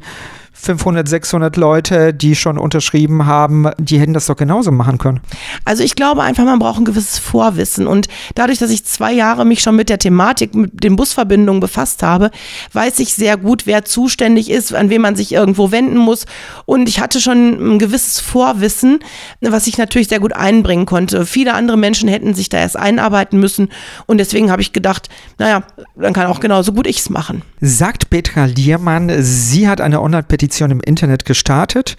500, 0.53 1.09
600 1.09 1.57
Leute, 1.57 2.13
die 2.13 2.35
schon 2.35 2.59
unterschrieben 2.59 3.25
haben, 3.25 3.69
die 3.79 3.99
hätten 3.99 4.13
das 4.13 4.27
doch 4.27 4.35
genauso 4.35 4.71
machen 4.71 4.99
können. 4.99 5.19
Also 5.65 5.83
ich 5.83 5.95
glaube 5.95 6.21
einfach, 6.21 6.45
man 6.45 6.59
braucht 6.59 6.79
ein 6.79 6.85
gewisses 6.85 7.17
Vorwissen 7.17 7.87
und 7.87 8.07
dadurch, 8.35 8.59
dass 8.59 8.69
ich 8.69 8.85
zwei 8.85 9.11
Jahre 9.11 9.45
mich 9.45 9.61
schon 9.61 9.75
mit 9.75 9.89
der 9.89 9.97
Thematik, 9.97 10.53
mit 10.53 10.83
den 10.83 10.95
Busverbindungen 10.95 11.59
befasst 11.59 12.03
habe, 12.03 12.29
weiß 12.71 12.99
ich 12.99 13.15
sehr 13.15 13.35
gut, 13.35 13.65
wer 13.65 13.83
zuständig 13.83 14.49
ist, 14.51 14.73
an 14.73 14.89
wen 14.89 15.01
man 15.01 15.15
sich 15.15 15.33
irgendwo 15.33 15.71
wenden 15.71 15.97
muss 15.97 16.25
und 16.65 16.87
ich 16.87 16.99
hatte 16.99 17.19
schon 17.19 17.73
ein 17.73 17.79
gewisses 17.79 18.19
Vorwissen, 18.19 18.99
was 19.41 19.65
ich 19.67 19.77
natürlich 19.77 20.07
sehr 20.07 20.19
gut 20.19 20.33
einbringen 20.33 20.85
konnte. 20.85 21.25
Viele 21.25 21.55
andere 21.55 21.77
Menschen 21.77 22.07
hätten 22.07 22.35
sich 22.35 22.49
da 22.49 22.59
erst 22.59 22.77
einarbeiten 22.77 23.39
müssen 23.39 23.69
und 24.05 24.19
deswegen 24.19 24.51
habe 24.51 24.61
ich 24.61 24.71
gedacht, 24.71 25.09
naja, 25.39 25.63
dann 25.95 26.13
kann 26.13 26.27
auch 26.27 26.39
genauso 26.39 26.73
gut 26.73 26.85
ich 26.85 26.99
es 26.99 27.09
machen. 27.09 27.41
Sagt 27.59 28.11
Petra 28.11 28.45
Liermann, 28.45 29.11
sie 29.23 29.67
hat 29.67 29.81
eine 29.81 29.99
Online-Petition 30.01 30.42
im 30.71 30.79
Internet 30.81 31.25
gestartet. 31.25 31.95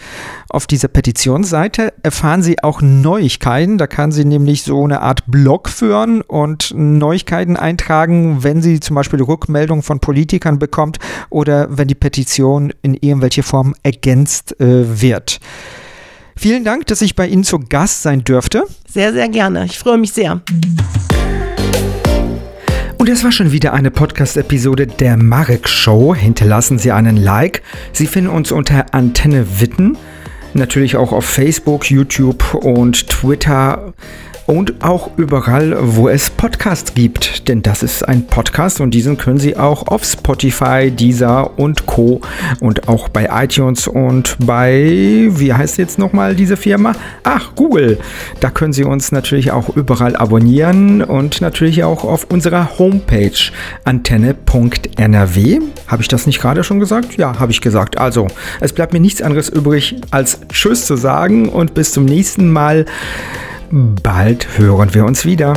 Auf 0.49 0.67
dieser 0.67 0.89
Petitionsseite 0.89 1.93
erfahren 2.03 2.43
Sie 2.43 2.63
auch 2.63 2.83
Neuigkeiten. 2.83 3.79
Da 3.79 3.87
kann 3.87 4.13
sie 4.13 4.25
nämlich 4.25 4.63
so 4.63 4.85
eine 4.85 5.01
Art 5.01 5.23
Blog 5.27 5.69
führen 5.69 6.21
und 6.21 6.73
Neuigkeiten 6.77 7.57
eintragen, 7.57 8.43
wenn 8.43 8.63
sie 8.63 8.81
zum 8.81 8.97
Beispiel 8.97 9.23
Rückmeldungen 9.23 9.83
von 9.83 10.01
Politikern 10.01 10.59
bekommt 10.59 10.99
oder 11.31 11.69
wenn 11.71 11.89
die 11.89 11.95
Petition 11.95 12.73
in 12.83 12.95
irgendwelche 12.95 13.43
Form 13.43 13.75
ergänzt 13.83 14.61
äh, 14.61 15.01
wird. 15.01 15.41
Vielen 16.37 16.65
Dank, 16.65 16.87
dass 16.89 17.01
ich 17.01 17.15
bei 17.15 17.29
Ihnen 17.29 17.45
zu 17.45 17.59
Gast 17.61 18.03
sein 18.03 18.25
dürfte. 18.25 18.65
Sehr, 18.89 19.13
sehr 19.13 19.29
gerne. 19.29 19.65
Ich 19.67 19.79
freue 19.79 19.99
mich 19.99 20.13
sehr. 20.13 20.41
Und 23.05 23.11
das 23.11 23.23
war 23.23 23.33
schon 23.33 23.53
wieder 23.53 23.75
eine 23.75 23.91
Podcast-Episode 23.91 24.87
der 24.87 25.19
Marek 25.19 25.69
Show. 25.69 26.15
Hinterlassen 26.15 26.79
Sie 26.79 26.91
einen 26.91 27.19
Like. 27.19 27.61
Sie 27.93 28.07
finden 28.07 28.31
uns 28.31 28.51
unter 28.51 28.95
Antenne 28.95 29.61
Witten. 29.61 29.99
Natürlich 30.55 30.97
auch 30.97 31.13
auf 31.13 31.27
Facebook, 31.27 31.91
YouTube 31.91 32.55
und 32.55 33.11
Twitter 33.11 33.93
und 34.47 34.85
auch 34.85 35.11
überall, 35.17 35.77
wo 35.81 36.09
es 36.09 36.31
Podcasts 36.31 36.95
gibt. 36.95 37.49
Denn 37.49 37.63
das 37.63 37.83
ist 37.83 38.07
ein 38.07 38.27
Podcast 38.27 38.81
und 38.81 38.93
diesen 38.93 39.17
können 39.17 39.39
Sie 39.39 39.57
auch 39.57 39.87
auf 39.87 40.05
Spotify, 40.05 40.91
Deezer 40.91 41.59
und 41.59 41.87
Co. 41.87 42.21
und 42.61 42.89
auch 42.89 43.09
bei 43.09 43.29
iTunes 43.33 43.89
und 43.89 44.37
bei, 44.45 45.29
wie 45.31 45.53
heißt 45.53 45.79
jetzt 45.79 45.99
nochmal 45.99 46.35
diese 46.35 46.57
Firma? 46.57 46.93
Ach, 47.23 47.55
Google. 47.55 47.99
Da 48.41 48.51
können 48.51 48.73
Sie 48.73 48.85
uns 48.85 49.13
natürlich 49.13 49.53
auch 49.53 49.75
überall 49.77 50.17
abonnieren 50.17 51.03
und 51.03 51.41
natürlich 51.41 51.85
auch 51.85 52.05
auf 52.05 52.27
unserer 52.31 52.79
Homepage 52.79 53.33
antenne.nrw. 53.85 55.61
Habe 55.87 56.03
ich 56.03 56.09
das 56.09 56.27
nicht 56.27 56.41
gerade 56.41 56.65
schon 56.65 56.81
gesagt? 56.81 57.17
Ja, 57.17 57.39
habe 57.39 57.53
ich 57.53 57.61
gesagt. 57.61 57.99
Also, 57.99 58.29
es 58.61 58.73
bleibt 58.73 58.93
mir 58.93 59.01
nichts 59.01 59.23
anderes 59.23 59.49
übrig, 59.49 59.97
als 60.11 60.41
Tschüss 60.53 60.87
zu 60.87 60.97
sagen 60.97 61.49
und 61.49 61.75
bis 61.75 61.93
zum 61.93 62.05
nächsten 62.05 62.51
Mal. 62.51 62.87
Bald 63.71 64.59
hören 64.59 64.95
wir 64.95 65.05
uns 65.05 65.25
wieder. 65.25 65.55